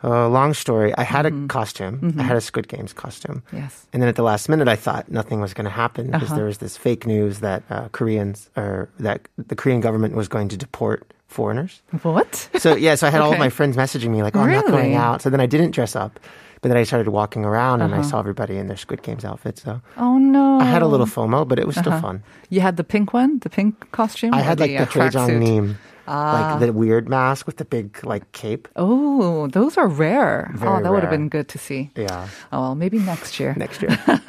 Uh, 0.04 0.28
long 0.28 0.52
story. 0.54 0.92
I 0.98 1.02
had 1.04 1.24
Mm-hmm. 1.26 1.44
a 1.46 1.48
costume. 1.48 2.14
I 2.18 2.22
had 2.22 2.36
a 2.36 2.40
Squid 2.40 2.68
Games 2.68 2.92
costume. 2.92 3.42
Yes. 3.52 3.86
And 3.92 4.02
then 4.02 4.08
at 4.08 4.16
the 4.16 4.22
last 4.22 4.48
minute, 4.48 4.68
I 4.68 4.76
thought 4.76 5.10
nothing 5.10 5.40
was 5.40 5.54
going 5.54 5.64
to 5.64 5.70
happen 5.70 6.06
because 6.10 6.22
Uh-huh. 6.28 6.36
there 6.36 6.44
was 6.46 6.58
this 6.58 6.76
fake 6.76 7.06
news 7.06 7.40
that 7.40 7.62
uh, 7.70 7.88
Koreans 7.92 8.50
or 8.56 8.88
that 9.00 9.20
the 9.38 9.56
Korean 9.56 9.80
government 9.80 10.14
was 10.14 10.28
going 10.28 10.48
to 10.48 10.56
deport 10.56 11.12
foreigners. 11.28 11.82
What? 12.02 12.48
So 12.58 12.76
yeah, 12.76 12.94
so 12.94 13.06
I 13.06 13.10
had 13.10 13.20
all 13.20 13.32
of 13.32 13.38
my 13.38 13.48
friends 13.50 13.76
messaging 13.76 14.10
me 14.10 14.22
like, 14.22 14.36
"Oh, 14.36 14.40
I'm 14.40 14.52
not 14.52 14.66
going 14.70 14.94
out." 14.94 15.22
So 15.22 15.30
then 15.30 15.40
I 15.40 15.46
didn't 15.46 15.72
dress 15.72 15.96
up, 15.96 16.20
but 16.60 16.68
then 16.68 16.76
I 16.76 16.84
started 16.84 17.08
walking 17.08 17.44
around 17.44 17.80
and 17.82 17.92
I 17.94 17.98
Uh-huh. 17.98 18.08
saw 18.10 18.18
everybody 18.20 18.56
in 18.58 18.66
their 18.68 18.76
Squid 18.76 19.02
Games 19.02 19.24
outfits. 19.24 19.62
So 19.62 19.80
Oh 19.96 20.18
no! 20.18 20.60
I 20.60 20.64
had 20.64 20.82
a 20.82 20.86
little 20.86 21.06
FOMO, 21.06 21.44
but 21.48 21.58
it 21.58 21.66
was 21.66 21.76
still 21.76 21.92
Uh-huh. 21.92 22.00
fun. 22.06 22.22
You 22.48 22.60
had 22.60 22.76
the 22.76 22.84
pink 22.84 23.12
one, 23.12 23.38
the 23.40 23.50
pink 23.50 23.74
costume. 23.92 24.32
I 24.34 24.40
had 24.42 24.60
like 24.60 24.76
the 24.76 24.84
uh, 24.84 24.86
tracksuit? 24.86 25.12
Jong 25.12 25.38
Nim, 25.40 25.78
Ah. 26.08 26.50
like 26.50 26.60
the 26.60 26.72
weird 26.72 27.08
mask 27.08 27.46
with 27.46 27.56
the 27.56 27.64
big 27.64 28.04
like 28.04 28.30
cape. 28.32 28.68
Oh, 28.76 29.46
those 29.48 29.76
are 29.76 29.88
rare. 29.88 30.50
oh, 30.54 30.58
Very 30.58 30.82
that 30.82 30.92
would 30.92 31.02
have 31.02 31.10
been 31.10 31.28
good 31.28 31.48
to 31.48 31.58
see. 31.58 31.90
Yeah, 31.96 32.28
Oh, 32.52 32.60
well, 32.60 32.74
maybe 32.74 32.98
next 32.98 33.40
year. 33.40 33.54
next 33.58 33.82
year. 33.82 33.98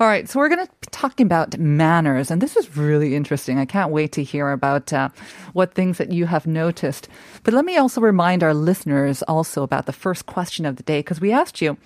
All 0.00 0.06
right, 0.06 0.28
so 0.28 0.38
we're 0.38 0.48
going 0.48 0.64
to 0.66 0.72
be 0.80 0.86
talking 0.90 1.26
about 1.26 1.58
manners, 1.58 2.30
and 2.30 2.40
this 2.40 2.56
is 2.56 2.76
really 2.76 3.14
interesting. 3.14 3.58
I 3.58 3.66
can't 3.66 3.90
wait 3.92 4.12
to 4.12 4.22
hear 4.22 4.50
about 4.50 4.92
uh, 4.92 5.10
what 5.52 5.74
things 5.74 5.98
that 5.98 6.10
you 6.12 6.26
have 6.26 6.46
noticed. 6.46 7.08
But 7.44 7.54
let 7.54 7.64
me 7.64 7.76
also 7.76 8.00
remind 8.00 8.42
our 8.42 8.54
listeners 8.54 9.22
also 9.24 9.62
about 9.62 9.86
the 9.86 9.92
first 9.92 10.26
question 10.26 10.64
of 10.64 10.76
the 10.76 10.82
day, 10.82 11.00
because 11.00 11.20
we 11.20 11.32
asked 11.32 11.60
you, 11.60 11.76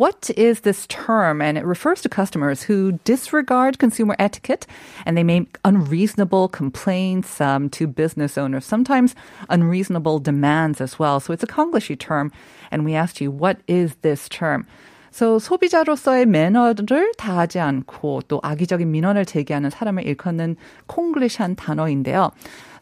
what 0.00 0.30
is 0.36 0.60
this 0.60 0.86
term? 0.88 1.40
And 1.40 1.56
it 1.56 1.64
refers 1.64 2.02
to 2.02 2.08
customers 2.08 2.62
who 2.62 3.00
disregard 3.04 3.78
consumer 3.78 4.14
etiquette 4.18 4.66
and 5.06 5.16
they 5.16 5.24
make 5.24 5.58
unreasonable 5.64 6.48
complaints 6.48 7.40
um, 7.40 7.70
to 7.70 7.86
business 7.86 8.36
owners, 8.36 8.66
sometimes 8.66 9.14
unreasonable 9.48 10.18
demands 10.18 10.80
as 10.80 10.98
well. 10.98 11.18
So 11.18 11.32
it's 11.32 11.42
a 11.42 11.46
Konglishy 11.46 11.98
term. 11.98 12.30
And 12.70 12.84
we 12.84 12.94
asked 12.94 13.20
you, 13.20 13.30
what 13.30 13.58
is 13.66 13.96
this 14.02 14.28
term? 14.28 14.66
So 15.10 15.38
소비자로서의 15.38 16.26
매너를 16.26 17.14
다하지 17.16 17.58
않고 17.58 18.22
또 18.28 18.38
악의적인 18.42 18.90
민원을 18.90 19.24
제기하는 19.24 19.70
사람을 19.70 20.04
일컫는 20.04 20.56
콩글리시한 20.88 21.56
단어인데요. 21.56 22.32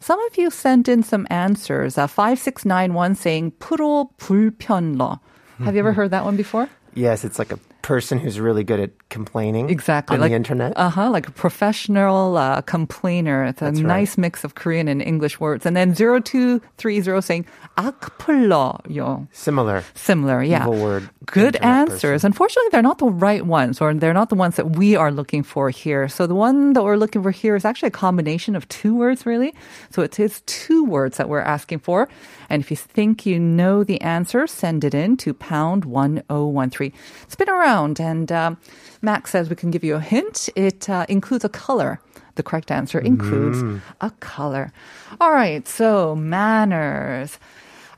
Some 0.01 0.19
of 0.19 0.37
you 0.37 0.49
sent 0.49 0.91
in 0.91 1.01
some 1.01 1.25
answers. 1.31 1.97
Uh, 1.97 2.07
5691 2.07 3.15
saying 3.15 3.53
프로 3.59 4.09
불편러. 4.17 5.19
Have 5.59 5.75
you 5.75 5.79
ever 5.79 5.93
heard 5.93 6.11
that 6.11 6.25
one 6.25 6.35
before? 6.35 6.67
Yes, 6.94 7.24
it's 7.24 7.38
like 7.38 7.52
a 7.52 7.58
person 7.85 8.17
who's 8.17 8.39
really 8.39 8.63
good 8.63 8.79
at 8.79 8.91
complaining. 9.09 9.69
Exactly. 9.69 10.15
on 10.15 10.21
like, 10.21 10.31
the 10.31 10.35
internet. 10.35 10.73
Uh 10.75 10.89
huh. 10.89 11.11
Like 11.11 11.27
a 11.27 11.31
professional 11.31 12.35
uh, 12.35 12.61
complainer. 12.61 13.45
It's 13.45 13.61
a 13.61 13.65
That's 13.65 13.81
right. 13.81 14.01
nice 14.01 14.17
mix 14.17 14.43
of 14.43 14.55
Korean 14.55 14.87
and 14.87 15.01
English 15.01 15.39
words. 15.39 15.65
And 15.65 15.77
then 15.77 15.93
0230 15.93 17.21
saying 17.21 17.45
악플러요. 17.77 19.27
Similar. 19.31 19.83
Similar, 19.93 20.41
yeah. 20.41 20.65
Evil 20.65 20.81
word. 20.81 21.09
Good 21.25 21.55
internet 21.55 21.93
answers. 21.93 22.25
person. 22.25 22.33
Unfortunately, 22.33 22.69
they're 22.71 22.81
not 22.81 22.97
the 22.97 23.13
right 23.13 23.45
ones, 23.45 23.79
or 23.81 23.93
they're 23.93 24.17
not 24.17 24.29
the 24.29 24.35
ones 24.35 24.55
that 24.55 24.75
we 24.75 24.95
are 24.95 25.11
looking 25.11 25.43
for 25.43 25.69
here. 25.69 26.09
So 26.09 26.25
the 26.25 26.33
one 26.33 26.73
that 26.73 26.83
we're 26.83 26.97
looking 26.97 27.21
for 27.21 27.31
here 27.31 27.55
is 27.55 27.65
actually 27.65 27.93
a 27.93 27.97
combination 28.01 28.55
of 28.55 28.67
two 28.69 28.95
words, 28.95 29.25
really. 29.25 29.53
So 29.91 30.01
it 30.01 30.19
is 30.19 30.41
two 30.47 30.83
words 30.83 31.17
that 31.17 31.29
we're 31.29 31.45
asking 31.45 31.79
for. 31.85 32.09
And 32.49 32.61
if 32.61 32.71
you 32.71 32.77
think 32.77 33.25
you 33.25 33.39
know 33.39 33.83
the 33.83 34.01
answer, 34.01 34.47
send 34.47 34.83
it 34.83 34.93
in 34.93 35.17
to 35.17 35.33
pound 35.33 35.85
1013. 35.85 36.93
Spin 37.27 37.49
around, 37.49 37.68
and 38.00 38.30
um, 38.32 38.56
Max 39.02 39.30
says 39.30 39.48
we 39.48 39.56
can 39.56 39.70
give 39.70 39.84
you 39.84 39.94
a 39.96 40.00
hint. 40.00 40.48
It 40.56 40.88
uh, 40.90 41.06
includes 41.08 41.44
a 41.44 41.48
color. 41.48 42.00
The 42.34 42.42
correct 42.42 42.70
answer 42.70 42.98
includes 42.98 43.80
a 44.00 44.10
color. 44.20 44.72
All 45.20 45.32
right, 45.32 45.66
so 45.68 46.14
manners. 46.16 47.38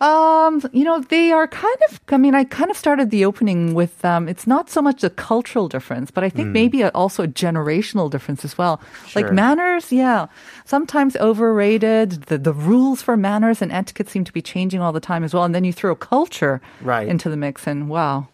Um, 0.01 0.61
you 0.73 0.83
know, 0.83 0.99
they 0.99 1.31
are 1.31 1.47
kind 1.47 1.77
of, 1.89 2.01
I 2.09 2.17
mean, 2.17 2.35
I 2.35 2.43
kind 2.43 2.73
of 2.73 2.77
started 2.77 3.11
the 3.11 3.25
opening 3.25 3.73
with, 3.73 4.05
um, 4.05 4.29
it's 4.29 4.49
not 4.49 4.69
so 4.69 4.83
much 4.83 5.05
a 5.05 5.11
cultural 5.11 5.69
difference, 5.69 6.11
but 6.11 6.25
I 6.25 6.29
think 6.29 6.49
maybe 6.49 6.83
a, 6.83 6.89
also 6.89 7.23
a 7.23 7.29
generational 7.29 8.11
difference 8.11 8.45
as 8.45 8.59
well. 8.59 8.81
Like 9.15 9.33
manners, 9.33 9.93
yeah, 9.93 10.27
sometimes 10.65 11.15
overrated. 11.17 12.25
The, 12.25 12.37
the 12.39 12.53
rules 12.53 13.01
for 13.01 13.17
manners 13.17 13.63
and 13.63 13.71
etiquette 13.71 14.09
seem 14.09 14.25
to 14.25 14.33
be 14.33 14.43
changing 14.43 14.81
all 14.81 14.93
the 14.93 14.99
time 14.99 15.23
as 15.23 15.33
well. 15.35 15.45
And 15.45 15.55
then 15.55 15.63
you 15.63 15.73
throw 15.73 15.95
culture 15.95 16.61
Right. 16.81 17.07
into 17.07 17.31
the 17.31 17.37
mix 17.37 17.69
and 17.69 17.89
wow, 17.89 18.27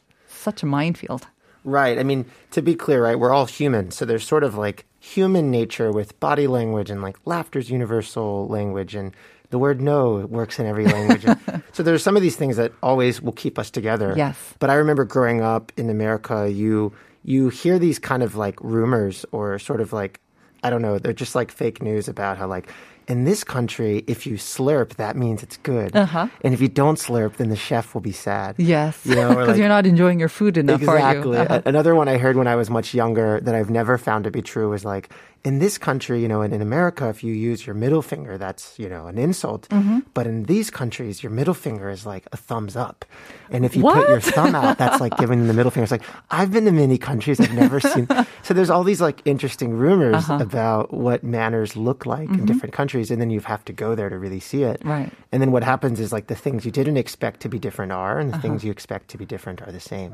such 0.49 0.63
a 0.63 0.67
minefield. 0.67 1.27
Right. 1.65 1.99
I 1.99 2.03
mean, 2.03 2.25
to 2.53 2.63
be 2.63 2.75
clear, 2.75 3.03
right, 3.05 3.19
we're 3.19 3.33
all 3.33 3.45
human. 3.45 3.91
So 3.91 4.07
there's 4.07 4.27
sort 4.27 4.45
of 4.45 4.55
like 4.55 4.87
human 4.99 5.51
nature 5.51 5.93
with 5.93 6.19
body 6.21 6.47
language 6.47 6.91
and 6.91 7.03
like 7.03 7.17
laughter's 7.27 7.71
universal 7.71 8.49
language 8.49 8.95
and 8.95 9.15
the 9.51 9.59
word 9.59 9.81
no 9.81 10.27
works 10.27 10.59
in 10.59 10.67
every 10.67 10.87
language. 10.87 11.25
So 11.73 11.85
there's 11.85 12.03
some 12.03 12.17
of 12.17 12.23
these 12.23 12.35
things 12.35 12.57
that 12.57 12.73
always 12.83 13.23
will 13.23 13.33
keep 13.33 13.57
us 13.57 13.71
together. 13.71 14.13
Yes. 14.17 14.37
But 14.59 14.69
I 14.69 14.75
remember 14.75 15.05
growing 15.05 15.43
up 15.43 15.71
in 15.77 15.91
America, 15.91 16.51
you 16.51 16.93
you 17.23 17.51
hear 17.51 17.79
these 17.79 18.01
kind 18.01 18.23
of 18.23 18.35
like 18.35 18.59
rumors 18.61 19.25
or 19.31 19.61
sort 19.61 19.81
of 19.81 19.93
like 19.93 20.19
I 20.65 20.71
don't 20.71 20.83
know, 20.83 20.99
they're 20.99 21.13
just 21.13 21.37
like 21.37 21.53
fake 21.53 21.81
news 21.81 22.09
about 22.09 22.37
how 22.37 22.49
like 22.49 22.73
in 23.09 23.25
this 23.25 23.43
country, 23.43 24.05
if 24.07 24.27
you 24.27 24.35
slurp, 24.35 24.91
that 24.97 25.17
means 25.17 25.43
it's 25.43 25.57
good. 25.59 25.97
Uh-huh. 25.97 26.29
And 26.45 26.53
if 26.55 26.61
you 26.61 26.69
don't 26.69 26.99
slurp, 26.99 27.37
then 27.39 27.49
the 27.49 27.57
chef 27.57 27.95
will 27.95 28.03
be 28.03 28.13
sad. 28.13 28.55
Yes, 28.59 29.05
You 29.05 29.15
know, 29.17 29.29
because 29.31 29.49
like- 29.49 29.57
you're 29.59 29.69
not 29.69 29.87
enjoying 29.87 30.21
your 30.21 30.29
food 30.29 30.57
enough, 30.59 30.83
Exactly. 30.83 31.37
you? 31.39 31.43
Uh-huh. 31.45 31.63
Another 31.65 31.95
one 31.95 32.07
I 32.09 32.19
heard 32.19 32.37
when 32.37 32.47
I 32.47 32.55
was 32.57 32.69
much 32.71 32.95
younger 32.95 33.41
that 33.41 33.55
I've 33.55 33.71
never 33.71 33.97
found 33.99 34.25
to 34.25 34.31
be 34.31 34.43
true 34.43 34.69
was 34.71 34.85
like, 34.85 35.09
in 35.45 35.59
this 35.61 35.79
country, 35.79 36.21
you 36.21 36.29
know, 36.29 36.43
and 36.43 36.53
in 36.53 36.61
America, 36.61 37.09
if 37.09 37.23
you 37.23 37.33
use 37.33 37.65
your 37.67 37.75
middle 37.75 38.03
finger, 38.03 38.37
that's, 38.37 38.79
you 38.79 38.89
know, 38.89 39.07
an 39.07 39.19
insult. 39.19 39.69
Mm-hmm. 39.69 40.01
But 40.13 40.27
in 40.27 40.45
these 40.45 40.69
countries, 40.71 41.23
your 41.23 41.31
middle 41.31 41.55
finger 41.55 41.89
is 41.91 42.05
like 42.05 42.27
a 42.33 42.37
thumbs 42.37 42.77
up. 42.77 43.05
And 43.51 43.65
if 43.65 43.75
you 43.77 43.83
put 43.83 44.09
your 44.09 44.21
thumb 44.21 44.55
out, 44.55 44.79
that's 44.79 45.01
like 45.01 45.17
giving 45.17 45.47
the 45.47 45.55
middle 45.55 45.71
finger. 45.71 45.85
It's 45.85 45.93
like, 45.93 46.03
I've 46.31 46.51
been 46.53 46.65
to 46.67 46.73
many 46.73 46.99
countries, 46.99 47.41
I've 47.41 47.55
never 47.55 47.81
seen. 47.81 48.09
So 48.43 48.55
there's 48.55 48.71
all 48.71 48.83
these 48.85 49.01
like 49.03 49.21
interesting 49.27 49.75
rumors 49.75 50.15
Uh-huh. 50.31 50.43
about 50.43 50.93
what 50.95 51.23
manners 51.23 51.77
look 51.77 52.07
like 52.07 52.29
in 52.31 52.47
different 52.47 52.73
countries. 52.75 53.11
And 53.11 53.21
then 53.21 53.29
you 53.31 53.41
have 53.41 53.63
to 53.67 53.73
go 53.75 53.95
there 53.95 54.09
to 54.09 54.19
really 54.19 54.41
see 54.41 54.63
it. 54.63 54.81
Mm-hmm. 54.81 54.89
Right. 54.91 55.13
And 55.33 55.43
then 55.43 55.53
what 55.53 55.63
happens 55.65 56.01
is 56.01 56.13
like 56.13 56.27
the 56.29 56.35
things 56.35 56.65
you 56.65 56.71
didn't 56.73 56.97
expect 56.97 57.41
to 57.41 57.49
be 57.49 57.59
different 57.59 57.93
are, 57.93 58.19
and 58.19 58.31
the 58.31 58.35
Uh-huh. 58.37 58.43
things 58.43 58.65
you 58.65 58.71
expect 58.73 59.09
to 59.09 59.19
be 59.19 59.27
different 59.27 59.61
are 59.63 59.71
the 59.73 59.81
same. 59.81 60.13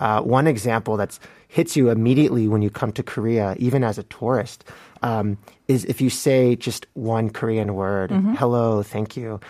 Uh, 0.00 0.20
one 0.22 0.46
example 0.46 0.96
that's 0.96 1.20
hits 1.46 1.76
you 1.76 1.88
immediately 1.90 2.46
when 2.48 2.60
you 2.62 2.68
come 2.70 2.92
to 2.92 3.02
Korea, 3.02 3.54
even 3.58 3.82
as 3.84 3.96
a 3.98 4.02
tourist, 4.04 4.57
um, 5.02 5.38
is 5.68 5.84
if 5.84 6.00
you 6.00 6.10
say 6.10 6.56
just 6.56 6.86
one 6.94 7.30
Korean 7.30 7.74
word, 7.74 8.10
Mm-hmm. 8.10 8.34
hello, 8.34 8.82
thank 8.82 9.16
you 9.16 9.40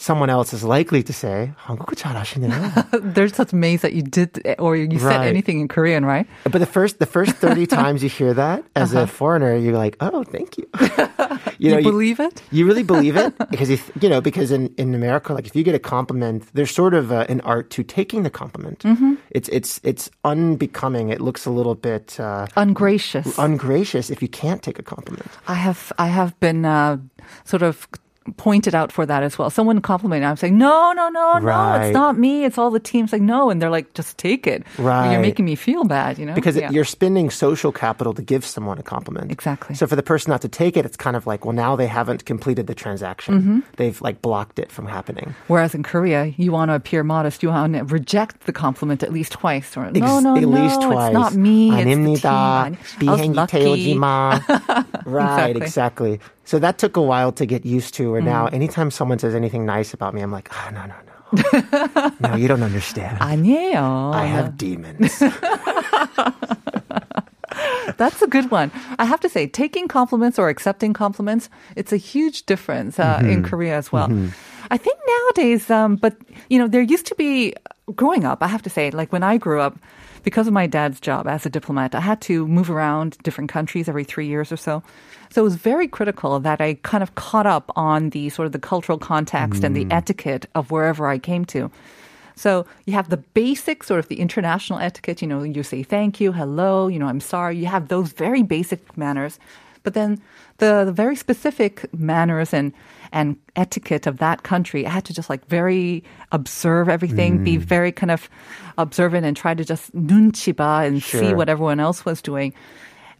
Someone 0.00 0.30
else 0.30 0.54
is 0.54 0.64
likely 0.64 1.02
to 1.02 1.12
say, 1.12 1.52
한국어 1.60 1.92
잘하시네요. 1.94 3.12
There's 3.12 3.34
such 3.36 3.52
maze 3.52 3.82
that 3.82 3.92
you 3.92 4.00
did, 4.00 4.40
or 4.58 4.74
you 4.74 4.88
said 4.98 5.20
Right. 5.20 5.28
anything 5.28 5.60
in 5.60 5.68
Korean, 5.68 6.06
right? 6.06 6.24
But 6.44 6.56
the 6.56 6.64
first 6.64 7.00
the 7.00 7.04
first 7.06 7.36
thirty 7.36 7.66
times 7.68 8.02
you 8.02 8.08
hear 8.08 8.32
that 8.32 8.64
as 8.74 8.94
Uh-huh. 8.96 9.04
a 9.04 9.06
foreigner, 9.06 9.52
you're 9.60 9.76
like, 9.76 10.00
oh, 10.00 10.24
thank 10.24 10.56
you. 10.56 10.64
You, 11.60 11.76
believe 11.84 12.16
it? 12.18 12.40
You 12.50 12.64
really 12.64 12.82
believe 12.82 13.16
it 13.20 13.36
because 13.52 13.68
you, 13.68 13.76
th- 13.76 13.92
you 14.00 14.08
know 14.08 14.22
because 14.24 14.48
in, 14.50 14.72
in 14.80 14.94
America, 14.96 15.34
like 15.36 15.44
if 15.44 15.52
you 15.54 15.60
get 15.62 15.74
a 15.76 15.78
compliment, 15.78 16.48
there's 16.56 16.72
sort 16.72 16.94
of 16.96 17.12
uh, 17.12 17.26
an 17.28 17.44
art 17.44 17.68
to 17.76 17.84
taking 17.84 18.22
the 18.24 18.30
compliment. 18.32 18.80
Mm-hmm. 18.88 19.20
It's 19.36 19.52
it's 19.52 19.84
it's 19.84 20.08
unbecoming. 20.24 21.10
It 21.12 21.20
looks 21.20 21.44
a 21.44 21.50
little 21.52 21.74
bit 21.76 22.16
uh, 22.18 22.46
Ungracious. 22.56 23.36
ungracious 23.36 24.08
if 24.08 24.22
you 24.24 24.28
can't 24.32 24.62
take 24.64 24.78
a 24.80 24.82
compliment. 24.82 25.28
I 25.46 25.60
have 25.60 25.92
I 26.00 26.08
have 26.08 26.32
been 26.40 26.64
uh, 26.64 26.96
sort 27.44 27.60
of 27.60 27.84
pointed 28.36 28.74
out 28.74 28.92
for 28.92 29.06
that 29.06 29.22
as 29.24 29.38
well. 29.38 29.48
Someone 29.50 29.80
complimented. 29.80 30.28
I'm 30.28 30.36
saying, 30.36 30.56
no, 30.56 30.92
no, 30.92 31.08
no, 31.08 31.38
no, 31.38 31.40
Right. 31.40 31.86
it's 31.86 31.94
not 31.94 32.18
me. 32.18 32.44
It's 32.44 32.58
all 32.58 32.70
the 32.70 32.78
teams. 32.78 33.12
Like, 33.14 33.22
no, 33.22 33.48
and 33.50 33.60
they're 33.62 33.70
like, 33.72 33.92
just 33.94 34.18
take 34.18 34.46
it. 34.46 34.62
Right. 34.78 35.10
You're 35.10 35.22
making 35.22 35.46
me 35.46 35.56
feel 35.56 35.84
bad. 35.84 36.18
You 36.18 36.26
know, 36.26 36.34
Because 36.34 36.54
Yeah. 36.54 36.70
you're 36.70 36.84
spending 36.84 37.30
social 37.30 37.72
capital 37.72 38.12
to 38.12 38.22
give 38.22 38.44
someone 38.44 38.78
a 38.78 38.84
compliment. 38.84 39.32
Exactly. 39.32 39.74
So 39.74 39.86
for 39.88 39.96
the 39.96 40.02
person 40.04 40.30
not 40.30 40.42
to 40.42 40.48
take 40.48 40.76
it, 40.76 40.84
it's 40.84 40.98
kind 40.98 41.16
of 41.16 41.26
like, 41.26 41.44
well, 41.46 41.54
now 41.56 41.74
they 41.74 41.88
haven't 41.88 42.26
completed 42.26 42.66
the 42.68 42.74
transaction. 42.74 43.34
Mm-hmm. 43.40 43.58
They've 43.78 43.98
like 44.02 44.20
blocked 44.20 44.58
it 44.60 44.70
from 44.70 44.86
happening. 44.86 45.34
Whereas 45.48 45.74
in 45.74 45.82
Korea, 45.82 46.26
you 46.36 46.52
want 46.52 46.68
to 46.70 46.74
appear 46.76 47.02
modest. 47.02 47.42
You 47.42 47.48
want 47.48 47.72
to 47.74 47.84
reject 47.84 48.44
the 48.44 48.52
compliment 48.52 49.02
at 49.02 49.12
least 49.12 49.32
twice. 49.32 49.74
Or 49.78 49.90
no, 49.90 49.96
Ex- 49.96 50.22
no, 50.22 50.36
at 50.36 50.42
no, 50.42 50.48
least 50.48 50.76
it's 50.76 50.84
twice. 50.84 51.12
not 51.12 51.34
me. 51.34 51.72
It's 51.72 51.78
the 51.78 51.84
team. 51.88 52.04
아닙니다. 52.04 52.30
I 52.30 52.70
was 52.70 52.78
비행기 53.00 53.34
lucky. 53.34 53.58
태우지 53.64 53.96
마. 53.96 54.38
right, 55.06 55.56
Exactly. 55.56 56.20
exactly. 56.20 56.20
So 56.44 56.58
that 56.58 56.78
took 56.78 56.96
a 56.96 57.02
while 57.02 57.32
to 57.32 57.46
get 57.46 57.64
used 57.64 57.94
to. 57.94 58.10
Where 58.12 58.22
Mm. 58.22 58.26
now, 58.26 58.46
anytime 58.48 58.90
someone 58.90 59.18
says 59.18 59.34
anything 59.34 59.64
nice 59.66 59.94
about 59.94 60.14
me, 60.14 60.20
I'm 60.22 60.32
like, 60.32 60.48
oh, 60.52 60.68
no, 60.74 60.82
no, 60.86 60.94
no. 61.06 61.10
no, 62.20 62.34
you 62.34 62.48
don't 62.48 62.62
understand. 62.64 63.18
아니에요. 63.20 64.10
I 64.12 64.26
have 64.26 64.56
demons. 64.58 65.22
That's 67.98 68.22
a 68.22 68.26
good 68.26 68.50
one. 68.50 68.70
I 68.98 69.04
have 69.04 69.20
to 69.20 69.28
say, 69.28 69.46
taking 69.46 69.86
compliments 69.88 70.38
or 70.38 70.48
accepting 70.48 70.92
compliments, 70.92 71.50
it's 71.76 71.92
a 71.92 71.96
huge 71.98 72.46
difference 72.46 72.98
uh, 72.98 73.20
in 73.22 73.42
Korea 73.42 73.76
as 73.76 73.92
well. 73.92 74.08
I 74.70 74.76
think 74.78 74.96
nowadays, 75.06 75.68
um, 75.70 75.96
but 75.96 76.16
you 76.48 76.58
know, 76.58 76.68
there 76.68 76.80
used 76.82 77.06
to 77.06 77.14
be 77.16 77.54
growing 77.93 78.25
up. 78.25 78.41
I 78.41 78.47
have 78.47 78.61
to 78.63 78.69
say, 78.69 78.91
like 78.91 79.11
when 79.11 79.23
I 79.23 79.37
grew 79.37 79.61
up, 79.61 79.77
because 80.23 80.47
of 80.47 80.53
my 80.53 80.65
dad's 80.65 80.99
job 80.99 81.27
as 81.27 81.45
a 81.45 81.49
diplomat, 81.49 81.93
I 81.93 81.99
had 81.99 82.19
to 82.21 82.47
move 82.47 82.71
around 82.71 83.17
different 83.21 83.49
countries 83.49 83.87
every 83.87 84.03
three 84.03 84.25
years 84.25 84.51
or 84.51 84.57
so. 84.57 84.81
So 85.29 85.41
it 85.41 85.43
was 85.43 85.55
very 85.55 85.87
critical 85.87 86.39
that 86.39 86.61
I 86.61 86.75
kind 86.81 87.03
of 87.03 87.13
caught 87.15 87.45
up 87.45 87.71
on 87.75 88.09
the 88.09 88.29
sort 88.29 88.47
of 88.47 88.51
the 88.51 88.59
cultural 88.59 88.97
context 88.97 89.63
and 89.63 89.75
the 89.75 89.85
mm. 89.85 89.93
etiquette 89.93 90.47
of 90.55 90.71
wherever 90.71 91.07
I 91.07 91.19
came 91.19 91.45
to. 91.45 91.69
So 92.35 92.65
you 92.85 92.93
have 92.93 93.09
the 93.09 93.17
basic 93.17 93.83
sort 93.83 93.99
of 93.99 94.07
the 94.07 94.19
international 94.19 94.79
etiquette, 94.79 95.21
you 95.21 95.27
know, 95.27 95.43
you 95.43 95.63
say 95.63 95.83
thank 95.83 96.19
you, 96.19 96.31
hello, 96.31 96.87
you 96.87 96.99
know, 96.99 97.07
I'm 97.07 97.21
sorry. 97.21 97.57
You 97.57 97.67
have 97.67 97.87
those 97.87 98.11
very 98.11 98.43
basic 98.43 98.97
manners. 98.97 99.39
But 99.83 99.93
then 99.93 100.19
the, 100.57 100.83
the 100.85 100.91
very 100.91 101.15
specific 101.15 101.85
manners 101.93 102.53
and 102.53 102.73
and 103.15 103.37
etiquette 103.55 104.05
of 104.05 104.17
that 104.17 104.43
country. 104.43 104.85
I 104.85 104.89
had 104.89 105.05
to 105.05 105.13
just 105.13 105.29
like 105.29 105.47
very 105.47 106.03
observe 106.33 106.89
everything, 106.89 107.39
mm. 107.39 107.45
be 107.45 107.55
very 107.55 107.93
kind 107.93 108.11
of 108.11 108.29
observant 108.77 109.25
and 109.25 109.35
try 109.35 109.55
to 109.55 109.63
just 109.63 109.95
nunchiba 109.95 110.85
and 110.85 111.01
sure. 111.01 111.21
see 111.21 111.33
what 111.33 111.47
everyone 111.47 111.79
else 111.79 112.03
was 112.03 112.21
doing. 112.21 112.53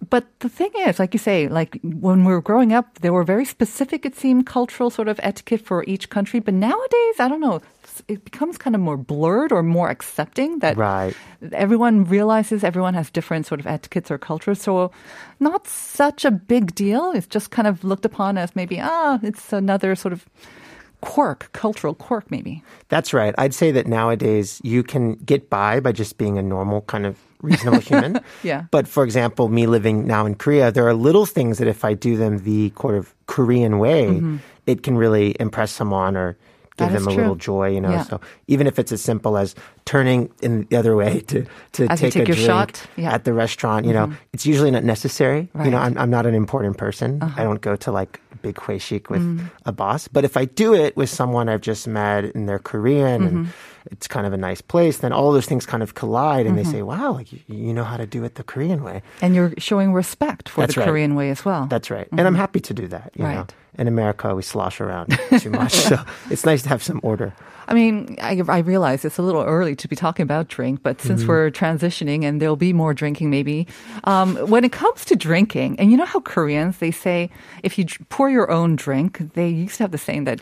But 0.10 0.28
the 0.42 0.50
thing 0.50 0.72
is, 0.80 1.00
like 1.00 1.14
you 1.14 1.18
say, 1.18 1.48
like 1.48 1.80
when 1.82 2.26
we 2.26 2.34
were 2.34 2.42
growing 2.42 2.74
up, 2.74 3.00
there 3.00 3.14
were 3.14 3.24
very 3.24 3.46
specific, 3.46 4.06
it 4.06 4.16
seemed, 4.16 4.46
cultural 4.46 4.90
sort 4.90 5.08
of 5.08 5.18
etiquette 5.24 5.62
for 5.62 5.86
each 5.86 6.10
country. 6.10 6.42
But 6.42 6.54
nowadays, 6.54 7.16
I 7.18 7.28
don't 7.30 7.40
know, 7.40 7.62
it 8.08 8.24
becomes 8.26 8.58
kind 8.58 8.76
of 8.76 8.82
more 8.82 8.98
blurred 8.98 9.52
or 9.52 9.62
more 9.64 9.90
accepting 9.90 10.60
that 10.60 10.78
Right. 10.78 11.14
everyone 11.52 12.06
realizes 12.06 12.64
everyone 12.64 12.94
has 12.94 13.10
different 13.10 13.46
sort 13.46 13.60
of 13.60 13.68
etiquettes 13.68 14.10
or 14.12 14.18
cultures. 14.18 14.62
So 14.62 14.92
not 15.40 15.68
such 15.68 16.26
a 16.26 16.32
big 16.32 16.74
deal. 16.76 17.12
It's 17.12 17.28
just 17.28 17.52
kind 17.52 17.68
of 17.68 17.84
looked 17.84 18.06
upon 18.06 18.38
as 18.38 18.56
maybe, 18.56 18.80
ah, 18.82 19.20
it's 19.24 19.54
another 19.54 19.96
sort 19.96 20.14
of 20.14 20.26
quirk, 21.02 21.50
cultural 21.54 21.94
quirk, 21.94 22.32
maybe. 22.32 22.64
That's 22.90 23.14
right. 23.14 23.36
I'd 23.38 23.54
say 23.54 23.72
that 23.72 23.86
nowadays 23.86 24.60
you 24.64 24.82
can 24.82 25.14
get 25.26 25.50
by 25.50 25.80
by 25.80 25.92
just 25.92 26.18
being 26.18 26.38
a 26.38 26.42
normal 26.42 26.82
kind 26.82 27.06
of 27.06 27.18
reasonable 27.42 27.80
human. 27.90 28.20
Yeah. 28.44 28.64
But 28.72 28.88
for 28.88 29.04
example, 29.04 29.50
me 29.50 29.68
living 29.68 30.08
now 30.08 30.26
in 30.26 30.34
Korea, 30.36 30.72
there 30.72 30.88
are 30.88 30.94
little 30.96 31.26
things 31.28 31.60
that 31.60 31.68
if 31.68 31.86
I 31.86 31.94
do 31.94 32.18
them 32.18 32.40
the 32.40 32.74
sort 32.82 32.96
of 32.96 33.14
Korean 33.28 33.78
way, 33.78 34.22
it 34.66 34.82
can 34.82 34.98
really 34.98 35.36
impress 35.40 35.72
someone 35.72 36.18
or 36.18 36.38
give 36.78 36.88
Mm-hmm. 36.88 36.96
Them 36.96 37.08
a 37.08 37.16
little 37.16 37.36
joy, 37.36 37.70
you 37.72 37.80
know. 37.80 37.92
Yeah. 37.92 38.04
So 38.04 38.20
even 38.48 38.68
if 38.68 38.80
it's 38.80 38.92
as 38.92 39.02
simple 39.02 39.38
as 39.38 39.56
turning 39.86 40.30
in 40.42 40.68
the 40.70 40.76
other 40.76 40.96
way 40.96 41.22
to 41.32 41.46
to 41.74 41.88
take, 41.88 42.12
take 42.14 42.16
a 42.24 42.26
drink 42.26 42.40
shot, 42.42 42.82
yeah. 42.98 43.06
Mm-hmm. 43.08 43.16
at 43.16 43.24
the 43.24 43.34
restaurant, 43.34 43.86
you 43.86 43.94
know, 43.94 44.12
it's 44.34 44.46
usually 44.46 44.72
not 44.72 44.84
necessary. 44.84 45.48
You 45.56 45.72
know, 45.72 45.78
I'm 45.78 45.94
Uh-huh. 45.94 46.04
I'm 46.04 46.10
not 46.12 46.26
an 46.26 46.36
important 46.36 46.78
person. 46.78 47.20
I 47.24 47.44
don't 47.44 47.62
go 47.62 47.76
to 47.78 47.92
like 47.92 48.20
big 48.42 48.56
hueshik 48.56 49.10
with 49.10 49.22
Mm. 49.24 49.50
a 49.66 49.72
boss. 49.72 50.08
But 50.12 50.26
if 50.26 50.36
I 50.38 50.46
do 50.46 50.76
it 50.76 50.96
with 50.98 51.10
someone 51.10 51.48
I've 51.50 51.62
just 51.64 51.88
met 51.88 52.36
and 52.36 52.48
they're 52.48 52.60
Korean 52.60 53.22
Mm-hmm. 53.22 53.46
It's 53.92 54.08
kind 54.08 54.26
of 54.28 54.34
a 54.34 54.38
nice 54.38 54.62
place, 54.62 54.98
then 55.00 55.12
all 55.14 55.32
those 55.32 55.46
things 55.46 55.66
kind 55.66 55.84
of 55.84 55.94
collide 55.94 56.46
and 56.46 56.56
Mm-hmm. 56.58 56.72
they 56.72 56.78
say, 56.78 56.82
wow, 56.82 57.12
like 57.14 57.32
you, 57.34 57.40
you 57.48 57.74
know 57.74 57.84
how 57.84 57.98
to 57.98 58.06
do 58.06 58.24
it 58.24 58.36
the 58.36 58.44
Korean 58.44 58.84
way. 58.84 59.02
And 59.22 59.36
you're 59.36 59.54
showing 59.58 59.94
respect 59.94 60.50
for 60.50 60.62
That's 60.62 60.76
the 60.76 60.82
right. 60.82 60.88
Korean 60.90 61.16
way 61.16 61.30
as 61.30 61.44
well. 61.46 61.68
That's 61.68 61.90
right. 61.92 62.08
And 62.12 62.22
I'm 62.22 62.36
happy 62.36 62.60
to 62.62 62.74
do 62.74 62.88
that. 62.88 63.12
You 63.16 63.24
know, 63.24 63.30
Mm-hmm. 63.30 63.38
Right. 63.40 63.54
in 63.78 63.88
America, 63.88 64.34
we 64.36 64.42
slosh 64.42 64.80
around 64.80 65.18
too 65.40 65.50
much. 65.50 65.74
so 65.74 65.98
it's 66.30 66.46
nice 66.46 66.64
to 66.64 66.70
have 66.70 66.82
some 66.82 67.00
order. 67.04 67.34
I 67.68 67.74
mean, 67.74 68.16
I, 68.22 68.40
I 68.48 68.60
realize 68.60 69.04
it's 69.06 69.18
a 69.18 69.24
little 69.24 69.42
early 69.42 69.76
to 69.78 69.88
be 69.88 69.96
talking 69.96 70.22
about 70.24 70.48
drink, 70.50 70.84
but 70.84 71.02
since 71.02 71.22
Mm-hmm. 71.22 71.30
we're 71.30 71.50
transitioning 71.50 72.24
and 72.24 72.40
there'll 72.40 72.56
be 72.56 72.74
more 72.74 72.94
drinking 72.94 73.32
maybe, 73.32 73.66
um, 74.04 74.36
when 74.54 74.64
it 74.64 74.72
comes 74.72 75.04
to 75.06 75.16
drinking, 75.16 75.80
and 75.80 75.90
you 75.90 75.98
know 75.98 76.06
how 76.06 76.20
Koreans, 76.22 76.78
they 76.78 76.92
say 76.92 77.32
if 77.64 77.80
you 77.80 77.86
pour 78.10 78.30
your 78.30 78.52
own 78.52 78.76
drink, 78.76 79.34
they 79.34 79.50
used 79.50 79.78
to 79.78 79.84
have 79.84 79.90
the 79.92 79.98
saying 79.98 80.26
that 80.26 80.42